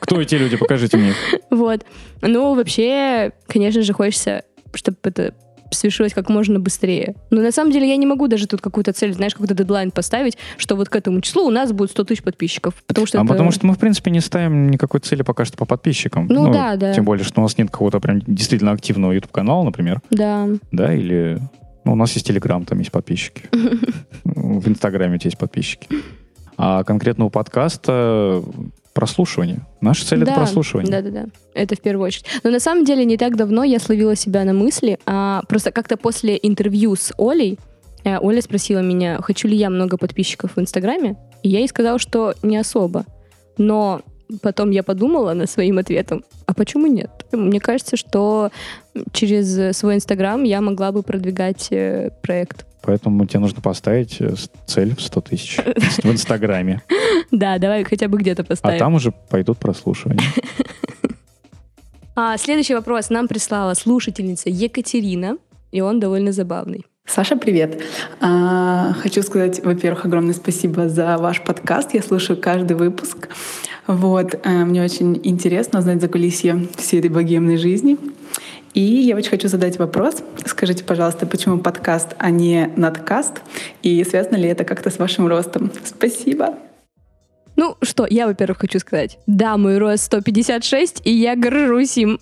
Кто 0.00 0.20
эти 0.20 0.34
люди? 0.34 0.56
Покажите 0.56 0.96
мне. 0.96 1.14
Вот. 1.50 1.84
Ну, 2.20 2.54
вообще, 2.54 3.32
конечно 3.46 3.82
же, 3.82 3.92
хочется, 3.92 4.42
чтобы 4.74 4.96
это 5.04 5.34
свершилось 5.74 6.12
как 6.14 6.28
можно 6.28 6.60
быстрее. 6.60 7.14
Но 7.30 7.40
на 7.40 7.52
самом 7.52 7.72
деле 7.72 7.88
я 7.88 7.96
не 7.96 8.06
могу 8.06 8.28
даже 8.28 8.46
тут 8.46 8.60
какую-то 8.60 8.92
цель, 8.92 9.12
знаешь, 9.14 9.32
какой-то 9.34 9.54
дедлайн 9.54 9.90
поставить, 9.90 10.36
что 10.56 10.76
вот 10.76 10.88
к 10.88 10.96
этому 10.96 11.20
числу 11.20 11.46
у 11.46 11.50
нас 11.50 11.72
будет 11.72 11.90
100 11.90 12.04
тысяч 12.04 12.22
подписчиков. 12.22 12.74
Потому 12.86 13.06
что 13.06 13.18
А 13.18 13.24
это- 13.24 13.32
потому 13.32 13.50
что 13.50 13.66
мы, 13.66 13.74
в 13.74 13.78
принципе, 13.78 14.10
не 14.10 14.20
ставим 14.20 14.70
никакой 14.70 15.00
цели 15.00 15.22
пока 15.22 15.44
что 15.44 15.56
по 15.56 15.64
подписчикам. 15.64 16.26
Ну 16.28 16.52
да, 16.52 16.76
да. 16.76 16.92
Тем 16.92 17.04
более, 17.04 17.24
что 17.24 17.40
у 17.40 17.44
нас 17.44 17.56
нет 17.58 17.70
какого-то 17.70 18.00
прям 18.00 18.20
действительно 18.20 18.72
активного 18.72 19.12
YouTube-канала, 19.12 19.64
например. 19.64 20.00
Да. 20.10 20.48
Да, 20.70 20.92
или... 20.94 21.38
Ну, 21.84 21.92
у 21.92 21.96
нас 21.96 22.12
есть 22.12 22.26
Телеграм, 22.26 22.64
там 22.64 22.78
есть 22.78 22.92
подписчики. 22.92 23.42
В 24.24 24.68
Инстаграме 24.68 25.18
есть 25.22 25.36
подписчики. 25.38 25.88
А 26.56 26.84
конкретно 26.84 27.24
у 27.24 27.30
подкаста 27.30 28.42
прослушивание. 28.92 29.60
Наша 29.80 30.06
цель— 30.06 30.18
это 30.22 30.32
Да, 30.32 30.36
прослушивание. 30.36 30.90
Да-да-да. 30.90 31.26
Это 31.54 31.76
в 31.76 31.80
первую 31.80 32.06
очередь. 32.06 32.26
Но 32.42 32.50
на 32.50 32.60
самом 32.60 32.84
деле 32.84 33.04
не 33.04 33.16
так 33.16 33.36
давно 33.36 33.64
я 33.64 33.78
словила 33.78 34.16
себя 34.16 34.44
на 34.44 34.52
мысли. 34.52 34.98
а, 35.06 35.42
просто 35.48 35.70
как-то 35.70 35.96
после 35.96 36.38
интервью 36.42 36.94
с 36.96 37.12
Олей 37.18 37.58
э, 38.04 38.18
Оля 38.18 38.42
спросила 38.42 38.80
меня, 38.80 39.18
хочу 39.22 39.48
ли 39.48 39.56
я 39.56 39.70
много 39.70 39.96
подписчиков 39.96 40.56
в 40.56 40.60
Инстаграме. 40.60 41.16
И 41.42 41.48
я 41.48 41.60
ей 41.60 41.68
сказала, 41.68 41.98
что 41.98 42.34
не 42.42 42.56
особо. 42.56 43.04
Но 43.58 44.02
потом 44.40 44.70
я 44.70 44.82
подумала 44.82 45.34
над 45.34 45.50
своим 45.50 45.78
ответом, 45.78 46.24
а 46.46 46.54
почему 46.54 46.86
нет? 46.86 47.10
Мне 47.32 47.60
кажется, 47.60 47.96
что 47.96 48.50
через 49.12 49.76
свой 49.76 49.96
Инстаграм 49.96 50.42
я 50.42 50.60
могла 50.60 50.92
бы 50.92 51.02
продвигать 51.02 51.68
э, 51.70 52.10
проект. 52.22 52.66
Поэтому 52.82 53.26
тебе 53.26 53.40
нужно 53.40 53.60
поставить 53.60 54.16
э, 54.20 54.34
цель 54.66 54.94
в 54.96 55.00
100 55.00 55.20
тысяч 55.20 55.58
в 56.02 56.10
Инстаграме. 56.10 56.82
Да, 57.30 57.56
давай 57.58 57.82
хотя 57.84 58.08
бы 58.08 58.18
где-то 58.18 58.42
А 58.42 58.44
поставим. 58.44 58.78
там 58.78 58.94
уже 58.94 59.10
пойдут 59.30 59.58
прослушивания. 59.58 60.22
А, 62.14 62.36
следующий 62.36 62.74
вопрос 62.74 63.08
нам 63.08 63.26
прислала 63.26 63.72
слушательница 63.72 64.50
Екатерина, 64.50 65.38
и 65.70 65.80
он 65.80 65.98
довольно 65.98 66.30
забавный. 66.32 66.84
Саша, 67.06 67.36
привет. 67.36 67.82
А, 68.20 68.92
Хочу 69.00 69.22
сказать, 69.22 69.64
во-первых, 69.64 70.04
огромное 70.04 70.34
спасибо 70.34 70.90
за 70.90 71.16
ваш 71.16 71.42
подкаст. 71.42 71.94
Я 71.94 72.02
слушаю 72.02 72.38
каждый 72.38 72.76
выпуск. 72.76 73.28
Вот, 73.86 74.38
э, 74.44 74.64
мне 74.64 74.84
очень 74.84 75.20
интересно 75.24 75.78
узнать 75.78 76.00
за 76.02 76.08
кулисье 76.08 76.68
всей 76.76 76.98
этой 77.00 77.08
богемной 77.10 77.56
жизни. 77.56 77.96
И 78.74 78.80
я 78.80 79.16
очень 79.16 79.30
хочу 79.30 79.48
задать 79.48 79.78
вопрос. 79.78 80.22
Скажите, 80.46 80.82
пожалуйста, 80.82 81.26
почему 81.26 81.58
подкаст, 81.58 82.14
а 82.18 82.30
не 82.30 82.70
надкаст? 82.76 83.42
И 83.82 84.02
связано 84.04 84.36
ли 84.36 84.48
это 84.48 84.64
как-то 84.64 84.90
с 84.90 84.98
вашим 84.98 85.26
ростом? 85.26 85.70
Спасибо. 85.84 86.54
Ну 87.56 87.76
что, 87.82 88.06
я, 88.08 88.26
во-первых, 88.26 88.58
хочу 88.60 88.78
сказать. 88.78 89.18
Да, 89.26 89.58
мой 89.58 89.76
рост 89.76 90.04
156, 90.04 91.02
и 91.04 91.12
я 91.12 91.36
горжусь 91.36 91.98
им. 91.98 92.18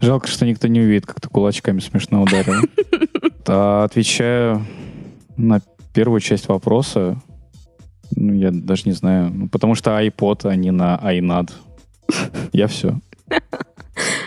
Жалко, 0.00 0.26
что 0.28 0.46
никто 0.46 0.68
не 0.68 0.80
увидит, 0.80 1.04
как 1.04 1.20
ты 1.20 1.28
кулачками 1.28 1.80
смешно 1.80 2.22
ударил. 2.22 2.54
А, 3.46 3.84
Отвечаю 3.84 4.64
на 5.36 5.60
первую 5.92 6.20
часть 6.20 6.48
вопроса. 6.48 7.20
Ну, 8.14 8.32
я 8.34 8.50
даже 8.52 8.82
не 8.86 8.92
знаю. 8.92 9.30
Ну, 9.34 9.48
потому 9.48 9.74
что 9.74 9.90
iPod, 9.90 10.48
а 10.48 10.54
не 10.54 10.70
на 10.70 10.98
iNAD. 11.02 11.50
Я 12.52 12.68
все. 12.68 12.98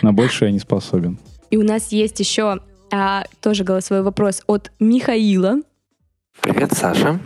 На 0.02 0.12
больше 0.12 0.46
я 0.46 0.50
не 0.50 0.58
способен. 0.58 1.18
И 1.50 1.56
у 1.56 1.62
нас 1.62 1.92
есть 1.92 2.18
еще 2.18 2.60
а, 2.90 3.24
тоже 3.40 3.62
голосовой 3.62 4.02
вопрос 4.02 4.42
от 4.46 4.72
Михаила. 4.80 5.58
Привет, 6.40 6.72
Саша. 6.72 7.20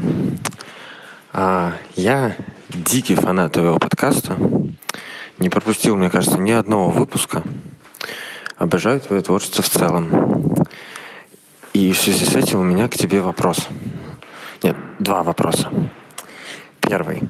А, 1.32 1.72
я 1.96 2.36
дикий 2.68 3.14
фанат 3.14 3.54
твоего 3.54 3.78
подкаста. 3.78 4.36
Не 5.38 5.48
пропустил, 5.48 5.96
мне 5.96 6.10
кажется, 6.10 6.38
ни 6.38 6.50
одного 6.50 6.90
выпуска. 6.90 7.42
Обожаю 8.58 9.00
твое 9.00 9.22
творчество 9.22 9.62
в 9.62 9.68
целом. 9.68 10.54
И 11.72 11.92
в 11.92 11.98
связи 11.98 12.24
с 12.24 12.34
этим 12.34 12.60
у 12.60 12.64
меня 12.64 12.88
к 12.88 12.94
тебе 12.94 13.20
вопрос. 13.20 13.68
Нет, 14.62 14.76
два 14.98 15.22
вопроса. 15.22 15.70
Первый. 16.80 17.22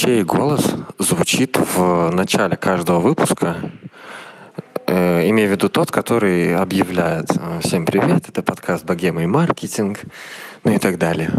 Чей 0.00 0.24
голос 0.24 0.64
звучит 0.98 1.58
в 1.58 2.10
начале 2.10 2.56
каждого 2.56 3.00
выпуска, 3.00 3.56
Э, 4.92 5.28
имея 5.28 5.46
в 5.46 5.52
виду 5.52 5.68
тот, 5.68 5.92
который 5.92 6.56
объявляет 6.56 7.26
э, 7.30 7.60
«Всем 7.62 7.86
привет, 7.86 8.28
это 8.28 8.42
подкаст 8.42 8.84
«Богема 8.84 9.22
и 9.22 9.26
маркетинг», 9.26 10.00
ну 10.64 10.72
и 10.72 10.78
так 10.78 10.98
далее. 10.98 11.30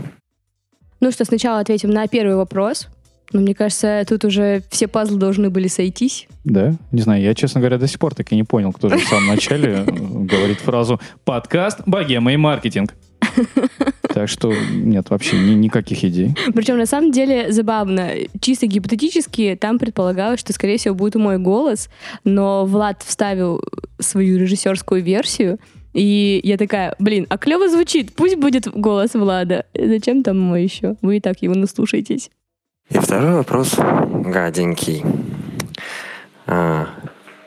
Ну 1.01 1.11
что, 1.11 1.25
сначала 1.25 1.59
ответим 1.59 1.89
на 1.89 2.07
первый 2.07 2.37
вопрос. 2.37 2.87
Но 3.33 3.41
мне 3.41 3.53
кажется, 3.53 4.05
тут 4.07 4.23
уже 4.23 4.63
все 4.69 4.87
пазлы 4.87 5.17
должны 5.17 5.49
были 5.49 5.67
сойтись. 5.67 6.27
Да? 6.45 6.75
Не 6.91 7.01
знаю, 7.01 7.21
я, 7.21 7.33
честно 7.33 7.59
говоря, 7.59 7.77
до 7.77 7.87
сих 7.87 7.99
пор 7.99 8.13
так 8.13 8.31
и 8.31 8.35
не 8.35 8.43
понял, 8.43 8.71
кто 8.71 8.87
же 8.87 8.97
в 8.97 9.07
самом 9.07 9.27
начале 9.27 9.83
э, 9.85 9.85
говорит 9.85 10.59
фразу 10.59 11.01
«подкаст, 11.25 11.81
богема 11.85 12.31
и 12.31 12.37
маркетинг». 12.37 12.93
Так 14.13 14.27
что 14.27 14.53
нет 14.71 15.09
вообще 15.09 15.37
ни, 15.37 15.51
никаких 15.51 16.03
идей. 16.03 16.35
Причем 16.53 16.77
на 16.77 16.85
самом 16.85 17.11
деле 17.11 17.51
забавно. 17.51 18.09
Чисто 18.41 18.67
гипотетически 18.67 19.57
там 19.59 19.79
предполагалось, 19.79 20.41
что, 20.41 20.51
скорее 20.51 20.77
всего, 20.77 20.95
будет 20.95 21.15
мой 21.15 21.37
голос, 21.37 21.89
но 22.25 22.65
Влад 22.65 23.03
вставил 23.03 23.63
свою 23.99 24.37
режиссерскую 24.37 25.01
версию, 25.01 25.59
и 25.93 26.39
я 26.43 26.57
такая, 26.57 26.95
блин, 26.99 27.25
а 27.29 27.37
клево 27.37 27.69
звучит, 27.69 28.13
пусть 28.15 28.37
будет 28.37 28.67
голос 28.67 29.13
Влада. 29.13 29.65
Зачем 29.73 30.23
там 30.23 30.39
мой 30.39 30.63
еще? 30.63 30.95
Вы 31.01 31.17
и 31.17 31.19
так 31.19 31.41
его 31.41 31.53
наслушаетесь. 31.53 32.29
И 32.89 32.97
второй 32.97 33.33
вопрос 33.35 33.75
гаденький. 33.77 35.03
А, 36.47 36.89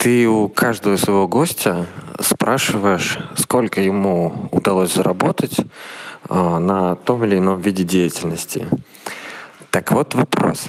ты 0.05 0.29
у 0.29 0.51
каждого 0.51 0.99
своего 0.99 1.27
гостя 1.27 1.87
спрашиваешь, 2.21 3.19
сколько 3.39 3.81
ему 3.81 4.51
удалось 4.53 4.93
заработать 4.93 5.57
а, 6.29 6.59
на 6.59 6.95
том 6.95 7.25
или 7.25 7.39
ином 7.39 7.59
виде 7.59 7.85
деятельности. 7.85 8.69
Так 9.71 9.93
вот 9.93 10.15
вопрос. 10.15 10.67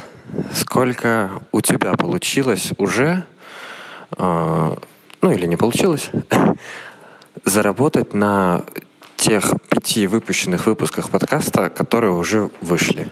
Сколько 0.54 1.32
у 1.52 1.60
тебя 1.60 1.96
получилось 1.96 2.72
уже, 2.78 3.26
а, 4.12 4.78
ну 5.22 5.32
или 5.32 5.48
не 5.48 5.58
получилось, 5.58 6.12
заработать 7.44 8.14
на 8.14 8.64
тех 9.18 9.54
пяти 9.68 10.08
выпущенных 10.08 10.66
выпусках 10.66 11.10
подкаста, 11.10 11.70
которые 11.70 12.14
уже 12.14 12.52
вышли? 12.62 13.12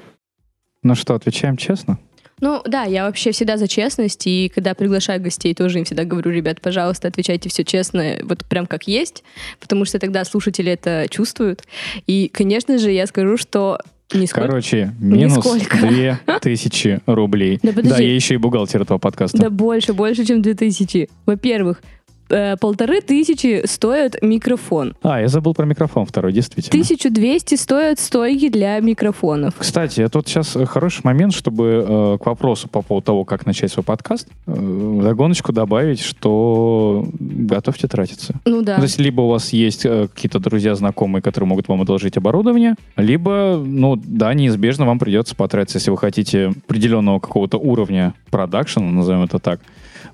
Ну 0.83 0.95
что, 0.95 1.15
отвечаем 1.15 1.57
честно? 1.57 1.99
Ну 2.43 2.61
да, 2.65 2.83
я 2.83 3.05
вообще 3.05 3.31
всегда 3.31 3.55
за 3.55 3.69
честность, 3.69 4.27
и 4.27 4.51
когда 4.53 4.73
приглашаю 4.73 5.21
гостей, 5.21 5.55
тоже 5.55 5.79
им 5.79 5.85
всегда 5.85 6.03
говорю, 6.03 6.29
ребят, 6.29 6.59
пожалуйста, 6.59 7.07
отвечайте 7.07 7.47
все 7.47 7.63
честно, 7.63 8.17
вот 8.23 8.43
прям 8.43 8.65
как 8.65 8.85
есть, 8.85 9.23
потому 9.61 9.85
что 9.85 9.97
тогда 9.97 10.25
слушатели 10.25 10.69
это 10.69 11.05
чувствуют. 11.09 11.63
И, 12.05 12.27
конечно 12.27 12.77
же, 12.79 12.91
я 12.91 13.07
скажу, 13.07 13.37
что 13.37 13.79
Нисколько. 14.13 14.47
Короче, 14.47 14.93
минус 14.99 15.41
две 15.71 16.19
тысячи 16.41 16.99
рублей. 17.05 17.59
Да, 17.63 17.69
подожди. 17.69 17.89
да, 17.89 17.97
я 17.99 18.13
еще 18.13 18.33
и 18.33 18.37
бухгалтер 18.37 18.81
этого 18.81 18.97
подкаста. 18.97 19.37
Да 19.37 19.49
больше, 19.49 19.93
больше, 19.93 20.25
чем 20.25 20.41
две 20.41 20.53
тысячи. 20.53 21.09
Во-первых, 21.25 21.81
полторы 22.27 23.01
тысячи 23.01 23.65
стоит 23.65 24.21
микрофон. 24.21 24.95
А, 25.01 25.21
я 25.21 25.27
забыл 25.27 25.53
про 25.53 25.65
микрофон 25.65 26.05
второй, 26.05 26.33
действительно. 26.33 26.73
1200 26.73 27.55
стоят 27.55 27.99
стойки 27.99 28.49
для 28.49 28.79
микрофонов. 28.79 29.53
Кстати, 29.57 30.07
тут 30.07 30.27
сейчас 30.27 30.57
хороший 30.67 31.01
момент, 31.03 31.33
чтобы 31.33 31.85
э, 31.87 32.17
к 32.21 32.25
вопросу 32.25 32.67
по 32.67 32.81
поводу 32.81 33.05
того, 33.05 33.25
как 33.25 33.45
начать 33.45 33.71
свой 33.71 33.83
подкаст, 33.83 34.27
э, 34.47 34.99
догоночку 35.03 35.51
добавить, 35.51 35.99
что 36.01 37.07
готовьте 37.19 37.87
тратиться. 37.87 38.35
Ну 38.45 38.61
да. 38.61 38.77
То 38.77 38.83
есть 38.83 38.99
либо 38.99 39.21
у 39.21 39.29
вас 39.29 39.53
есть 39.53 39.85
э, 39.85 40.07
какие-то 40.13 40.39
друзья, 40.39 40.75
знакомые, 40.75 41.21
которые 41.21 41.47
могут 41.47 41.67
вам 41.67 41.81
одолжить 41.81 42.17
оборудование, 42.17 42.75
либо, 42.97 43.61
ну 43.63 43.95
да, 43.95 44.33
неизбежно 44.33 44.85
вам 44.85 44.99
придется 44.99 45.35
потратиться, 45.35 45.77
если 45.77 45.91
вы 45.91 45.97
хотите 45.97 46.53
определенного 46.67 47.19
какого-то 47.19 47.57
уровня 47.57 48.13
продакшена, 48.29 48.91
назовем 48.91 49.23
это 49.23 49.39
так, 49.39 49.59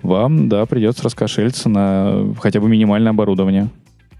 вам, 0.02 0.50
да, 0.50 0.66
придется 0.66 1.04
раскошелиться 1.04 1.70
на 1.70 2.34
хотя 2.40 2.60
бы 2.60 2.70
минимальное 2.70 3.12
оборудование. 3.12 3.70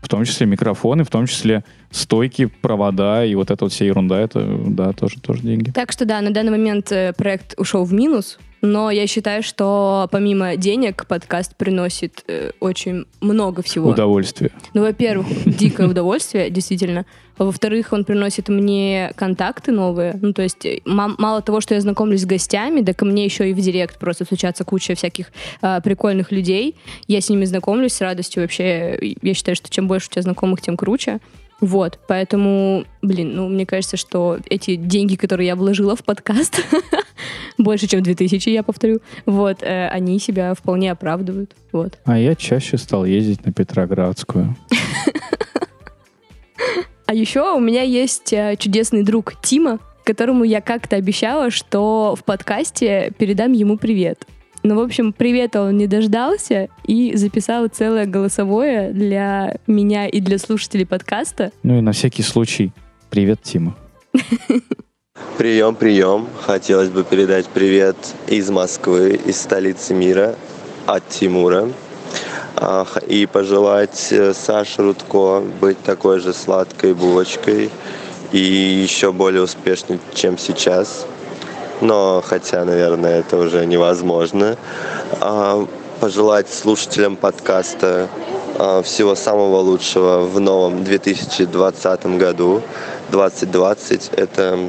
В 0.02 0.08
том 0.08 0.24
числе 0.24 0.48
микрофоны, 0.48 1.04
в 1.04 1.10
том 1.10 1.28
числе 1.28 1.66
стойки, 1.92 2.46
провода 2.46 3.26
и 3.26 3.36
вот 3.36 3.52
эта 3.52 3.66
вот 3.66 3.74
вся 3.74 3.86
ерунда, 3.86 4.20
это, 4.20 4.48
да, 4.66 4.94
тоже, 4.94 5.20
тоже 5.20 5.42
деньги. 5.42 5.72
Так 5.72 5.92
что 5.92 6.06
да, 6.06 6.22
на 6.22 6.32
данный 6.32 6.52
момент 6.52 6.92
э, 6.92 7.14
проект 7.18 7.54
ушел 7.58 7.84
в 7.84 7.94
минус, 7.94 8.40
но 8.62 8.92
я 8.92 9.08
считаю, 9.08 9.44
что 9.44 10.08
помимо 10.12 10.56
денег 10.56 11.06
подкаст 11.08 11.56
приносит 11.56 12.24
э, 12.28 12.52
очень 12.60 13.06
много 13.22 13.62
всего. 13.62 13.90
Удовольствие. 13.90 14.52
Ну, 14.74 14.82
во-первых, 14.82 15.28
дикое 15.46 15.88
удовольствие, 15.88 16.50
действительно. 16.50 17.06
Во-вторых, 17.38 17.94
он 17.94 18.04
приносит 18.04 18.50
мне 18.50 19.14
контакты 19.16 19.72
новые. 19.72 20.20
Ну, 20.22 20.34
то 20.34 20.42
есть 20.42 20.66
э, 20.66 20.82
мало 20.86 21.42
того, 21.42 21.62
что 21.62 21.74
я 21.74 21.82
знакомлюсь 21.82 22.22
с 22.22 22.26
гостями, 22.26 22.82
да 22.82 22.94
ко 22.94 23.06
мне 23.06 23.24
еще 23.24 23.50
и 23.50 23.54
в 23.54 23.60
директ 23.60 23.98
просто 23.98 24.26
случается 24.26 24.66
куча 24.66 24.96
всяких 24.96 25.28
э, 25.62 25.80
прикольных 25.82 26.32
людей. 26.32 26.76
Я 27.08 27.22
с 27.22 27.30
ними 27.30 27.46
знакомлюсь 27.46 27.94
с 27.94 28.02
радостью. 28.02 28.44
Вообще, 28.44 29.16
я 29.22 29.34
считаю, 29.34 29.56
что 29.56 29.70
чем 29.70 29.88
больше 29.88 30.08
у 30.08 30.12
тебя 30.12 30.24
знакомых, 30.24 30.62
тем 30.62 30.76
круче. 30.76 31.20
Вот, 31.62 32.00
поэтому, 32.08 32.86
блин, 33.02 33.36
ну, 33.36 33.50
мне 33.50 33.66
кажется, 33.66 33.98
что 33.98 34.40
эти 34.50 34.76
деньги, 34.76 35.16
которые 35.16 35.48
я 35.48 35.56
вложила 35.58 35.96
в 35.96 36.06
подкаст, 36.06 36.62
больше, 37.60 37.88
чем 37.88 38.02
2000, 38.02 38.50
я 38.50 38.64
повторю, 38.64 39.00
вот, 39.26 39.62
э, 39.62 39.88
они 39.90 40.18
себя 40.20 40.54
вполне 40.56 40.92
оправдывают, 40.92 41.56
вот. 41.72 42.00
А 42.06 42.18
я 42.18 42.36
чаще 42.36 42.78
стал 42.78 43.06
ездить 43.06 43.46
на 43.46 43.52
Петроградскую. 43.52 44.56
А 47.06 47.14
еще 47.16 47.56
у 47.56 47.60
меня 47.60 47.82
есть 47.82 48.34
э, 48.34 48.56
чудесный 48.60 49.04
друг 49.04 49.34
Тима, 49.42 49.80
которому 50.04 50.44
я 50.44 50.62
как-то 50.62 50.96
обещала, 50.96 51.50
что 51.50 52.16
в 52.16 52.24
подкасте 52.24 53.12
передам 53.18 53.52
ему 53.52 53.78
привет. 53.78 54.28
Ну, 54.62 54.76
в 54.76 54.80
общем, 54.80 55.14
привета 55.14 55.64
он 55.64 55.78
не 55.78 55.88
дождался 55.88 56.70
и 56.86 57.16
записал 57.16 57.68
целое 57.68 58.06
голосовое 58.06 58.92
для 58.92 59.58
меня 59.68 60.08
и 60.08 60.20
для 60.20 60.38
слушателей 60.38 60.86
подкаста. 60.86 61.52
Ну 61.64 61.80
и 61.80 61.82
на 61.82 61.94
всякий 61.94 62.24
случай, 62.24 62.74
привет, 63.10 63.42
Тима. 63.42 63.76
Прием, 65.38 65.76
прием. 65.76 66.28
Хотелось 66.46 66.90
бы 66.90 67.04
передать 67.04 67.48
привет 67.48 67.96
из 68.28 68.50
Москвы, 68.50 69.20
из 69.26 69.42
столицы 69.42 69.94
мира, 69.94 70.36
от 70.86 71.08
Тимура. 71.08 71.70
И 73.08 73.26
пожелать 73.26 74.08
э, 74.12 74.34
Саше 74.34 74.82
Рудко 74.82 75.42
быть 75.62 75.82
такой 75.84 76.20
же 76.20 76.34
сладкой 76.34 76.94
булочкой 76.94 77.70
и 78.34 78.38
еще 78.38 79.14
более 79.14 79.44
успешной, 79.44 80.00
чем 80.14 80.38
сейчас 80.38 81.06
но 81.82 82.22
хотя, 82.26 82.66
наверное, 82.66 83.20
это 83.20 83.38
уже 83.38 83.66
невозможно. 83.66 84.58
А, 85.22 85.66
пожелать 86.00 86.50
слушателям 86.50 87.16
подкаста 87.16 88.10
а, 88.58 88.82
всего 88.82 89.16
самого 89.16 89.58
лучшего 89.58 90.24
в 90.24 90.40
новом 90.40 90.84
2020 90.84 92.18
году. 92.18 92.62
2020— 93.12 94.12
это 94.18 94.60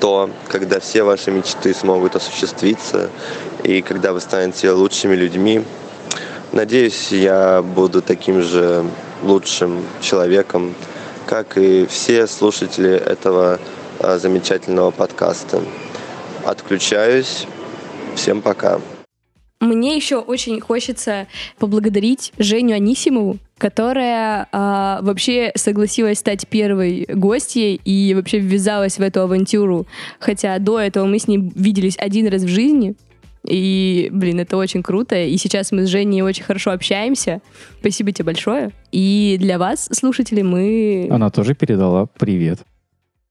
то, 0.00 0.30
когда 0.48 0.80
все 0.80 1.02
ваши 1.02 1.30
мечты 1.30 1.74
смогут 1.74 2.16
осуществиться, 2.16 3.10
и 3.64 3.82
когда 3.82 4.12
вы 4.12 4.20
станете 4.20 4.70
лучшими 4.70 5.14
людьми. 5.14 5.62
Надеюсь, 6.52 7.12
я 7.12 7.62
буду 7.62 8.00
таким 8.00 8.42
же 8.42 8.84
лучшим 9.22 9.84
человеком, 10.00 10.74
как 11.26 11.58
и 11.58 11.86
все 11.86 12.26
слушатели 12.26 12.90
этого 12.90 13.60
а, 14.00 14.18
замечательного 14.18 14.90
подкаста 14.90 15.62
отключаюсь. 16.44 17.46
Всем 18.14 18.42
пока. 18.42 18.80
Мне 19.60 19.96
еще 19.96 20.18
очень 20.18 20.60
хочется 20.60 21.26
поблагодарить 21.58 22.32
Женю 22.38 22.76
Анисимову, 22.76 23.38
которая 23.58 24.48
э, 24.50 24.98
вообще 25.02 25.52
согласилась 25.54 26.18
стать 26.18 26.46
первой 26.48 27.06
гостьей 27.08 27.80
и 27.84 28.14
вообще 28.14 28.38
ввязалась 28.38 28.98
в 28.98 29.02
эту 29.02 29.20
авантюру. 29.20 29.86
Хотя 30.18 30.58
до 30.58 30.78
этого 30.80 31.06
мы 31.06 31.18
с 31.18 31.28
ней 31.28 31.38
виделись 31.54 31.96
один 31.98 32.28
раз 32.28 32.42
в 32.42 32.48
жизни. 32.48 32.94
И, 33.46 34.08
блин, 34.12 34.40
это 34.40 34.56
очень 34.56 34.82
круто. 34.82 35.16
И 35.16 35.36
сейчас 35.36 35.72
мы 35.72 35.86
с 35.86 35.88
Женей 35.88 36.22
очень 36.22 36.44
хорошо 36.44 36.70
общаемся. 36.70 37.40
Спасибо 37.80 38.12
тебе 38.12 38.26
большое. 38.26 38.70
И 38.92 39.36
для 39.40 39.58
вас, 39.58 39.88
слушатели, 39.92 40.42
мы... 40.42 41.08
Она 41.10 41.30
тоже 41.30 41.54
передала 41.54 42.06
привет. 42.06 42.60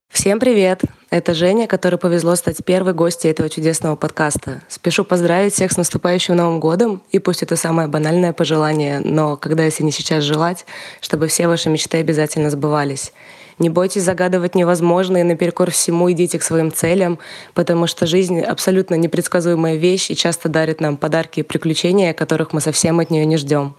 Всем 0.10 0.40
привет! 0.40 0.82
Это 1.10 1.34
Женя, 1.34 1.68
которой 1.68 1.98
повезло 1.98 2.36
стать 2.36 2.64
первой 2.66 2.94
гостьей 2.94 3.32
этого 3.32 3.50
чудесного 3.50 3.96
подкаста. 3.96 4.62
Спешу 4.68 5.04
поздравить 5.06 5.54
всех 5.54 5.72
с 5.72 5.78
наступающим 5.78 6.36
Новым 6.36 6.60
годом, 6.60 7.04
и 7.12 7.20
пусть 7.20 7.44
это 7.44 7.56
самое 7.56 7.88
банальное 7.88 8.34
пожелание, 8.34 9.00
но 9.00 9.38
когда, 9.38 9.64
если 9.64 9.84
не 9.84 9.92
сейчас 9.92 10.24
желать, 10.24 10.66
чтобы 11.02 11.28
все 11.28 11.48
ваши 11.48 11.70
мечты 11.70 11.98
обязательно 11.98 12.50
сбывались. 12.50 13.14
Не 13.60 13.70
бойтесь 13.70 14.04
загадывать 14.04 14.54
невозможное, 14.54 15.22
и 15.22 15.24
наперекор 15.24 15.72
всему 15.72 16.12
идите 16.12 16.38
к 16.38 16.44
своим 16.44 16.72
целям, 16.72 17.18
потому 17.56 17.88
что 17.88 18.06
жизнь 18.06 18.40
абсолютно 18.40 18.96
непредсказуемая 18.96 19.76
вещь 19.76 20.12
и 20.12 20.16
часто 20.16 20.48
дарит 20.48 20.80
нам 20.80 20.96
подарки 20.98 21.40
и 21.40 21.44
приключения, 21.44 22.14
которых 22.14 22.54
мы 22.54 22.62
совсем 22.62 23.00
от 23.00 23.10
нее 23.10 23.26
не 23.26 23.38
ждем. 23.38 23.76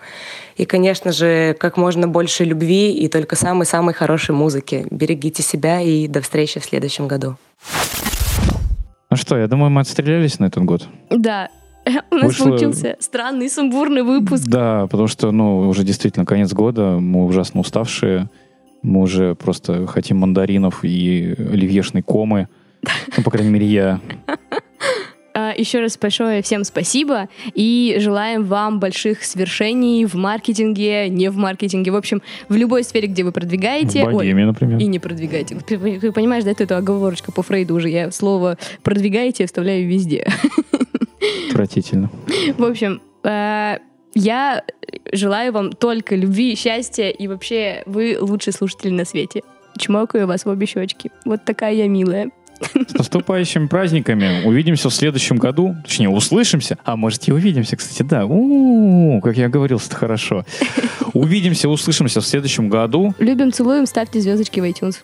И, 0.56 0.64
конечно 0.64 1.12
же, 1.12 1.54
как 1.58 1.76
можно 1.76 2.08
больше 2.08 2.44
любви 2.44 2.92
и 2.92 3.08
только 3.08 3.36
самой-самой 3.36 3.94
хорошей 3.94 4.34
музыки. 4.34 4.86
Берегите 4.90 5.44
себя 5.44 5.80
и 5.80 6.08
до 6.08 6.20
встречи 6.20 6.58
в 6.58 6.64
следующем 6.64 7.06
году. 7.06 7.36
Ну 9.10 9.16
что, 9.16 9.38
я 9.38 9.46
думаю, 9.46 9.70
мы 9.70 9.80
отстрелялись 9.80 10.38
на 10.40 10.46
этот 10.46 10.64
год. 10.64 10.86
Да, 11.08 11.48
у 12.10 12.14
нас 12.16 12.24
Вышло... 12.24 12.44
получился 12.46 12.96
странный, 13.00 13.48
сумбурный 13.48 14.02
выпуск. 14.02 14.44
Да, 14.46 14.86
потому 14.88 15.08
что, 15.08 15.30
ну, 15.30 15.68
уже 15.68 15.84
действительно 15.84 16.26
конец 16.26 16.52
года, 16.52 16.98
мы 16.98 17.24
ужасно 17.24 17.60
уставшие. 17.60 18.28
Мы 18.82 19.00
уже 19.00 19.34
просто 19.34 19.86
хотим 19.86 20.18
мандаринов 20.18 20.84
и 20.84 21.34
оливьешной 21.38 22.02
комы. 22.02 22.48
Ну, 23.16 23.22
по 23.22 23.30
крайней 23.30 23.50
мере, 23.50 23.66
я. 23.66 24.00
А, 25.34 25.52
Еще 25.56 25.80
раз 25.80 25.96
большое 25.96 26.42
всем 26.42 26.64
спасибо 26.64 27.28
и 27.54 27.96
желаем 28.00 28.44
вам 28.44 28.80
больших 28.80 29.22
свершений 29.22 30.04
в 30.04 30.14
маркетинге, 30.14 31.08
не 31.08 31.30
в 31.30 31.36
маркетинге, 31.36 31.92
в 31.92 31.96
общем, 31.96 32.22
в 32.48 32.56
любой 32.56 32.82
сфере, 32.82 33.06
где 33.06 33.22
вы 33.22 33.30
продвигаете. 33.30 34.04
В 34.04 34.12
богеме, 34.12 34.46
например. 34.46 34.80
И 34.80 34.86
не 34.86 34.98
продвигаете. 34.98 35.56
Ты, 35.56 35.78
понимаешь, 36.12 36.42
да, 36.42 36.50
это 36.50 36.76
оговорочка 36.76 37.30
по 37.30 37.42
Фрейду 37.42 37.76
уже. 37.76 37.88
Я 37.88 38.10
слово 38.10 38.58
продвигаете 38.82 39.46
вставляю 39.46 39.86
везде. 39.86 40.26
Отвратительно. 41.50 42.10
В 42.56 42.64
общем, 42.64 43.00
э, 43.22 43.78
я 44.18 44.64
желаю 45.12 45.52
вам 45.52 45.72
только 45.72 46.16
любви, 46.16 46.56
счастья 46.56 47.08
и 47.08 47.28
вообще 47.28 47.82
вы 47.86 48.18
лучший 48.20 48.52
слушатель 48.52 48.92
на 48.92 49.04
свете. 49.04 49.42
Чмокаю 49.78 50.26
вас 50.26 50.44
в 50.44 50.48
обе 50.48 50.66
щечки. 50.66 51.10
Вот 51.24 51.44
такая 51.44 51.72
я 51.74 51.88
милая. 51.88 52.30
С 52.60 52.94
наступающими 52.94 53.68
праздниками. 53.68 54.44
Увидимся 54.44 54.90
в 54.90 54.94
следующем 54.94 55.36
году. 55.36 55.76
Точнее, 55.84 56.08
услышимся. 56.08 56.76
А 56.84 56.96
может 56.96 57.28
и 57.28 57.32
увидимся, 57.32 57.76
кстати, 57.76 58.02
да. 58.02 58.26
У-у-у, 58.26 59.20
как 59.20 59.36
я 59.36 59.48
говорил, 59.48 59.80
это 59.84 59.94
хорошо. 59.94 60.44
Увидимся, 61.12 61.68
услышимся 61.68 62.20
в 62.20 62.26
следующем 62.26 62.68
году. 62.68 63.14
Любим, 63.20 63.52
целуем, 63.52 63.86
ставьте 63.86 64.20
звездочки 64.20 64.58
в 64.58 64.64
iTunes. 64.64 64.96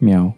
Мяу. 0.00 0.34